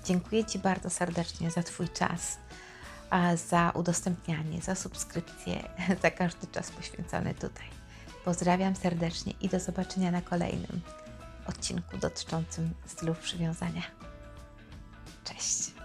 Dziękuję 0.05 0.45
Ci 0.45 0.59
bardzo 0.59 0.89
serdecznie 0.89 1.51
za 1.51 1.63
Twój 1.63 1.89
czas, 1.89 2.37
za 3.49 3.71
udostępnianie, 3.75 4.61
za 4.61 4.75
subskrypcję, 4.75 5.63
za 6.03 6.11
każdy 6.11 6.47
czas 6.47 6.71
poświęcony 6.71 7.33
tutaj. 7.33 7.67
Pozdrawiam 8.25 8.75
serdecznie 8.75 9.33
i 9.41 9.49
do 9.49 9.59
zobaczenia 9.59 10.11
na 10.11 10.21
kolejnym 10.21 10.81
odcinku 11.47 11.97
dotyczącym 11.97 12.73
stylów 12.85 13.19
przywiązania. 13.19 13.81
Cześć! 15.23 15.82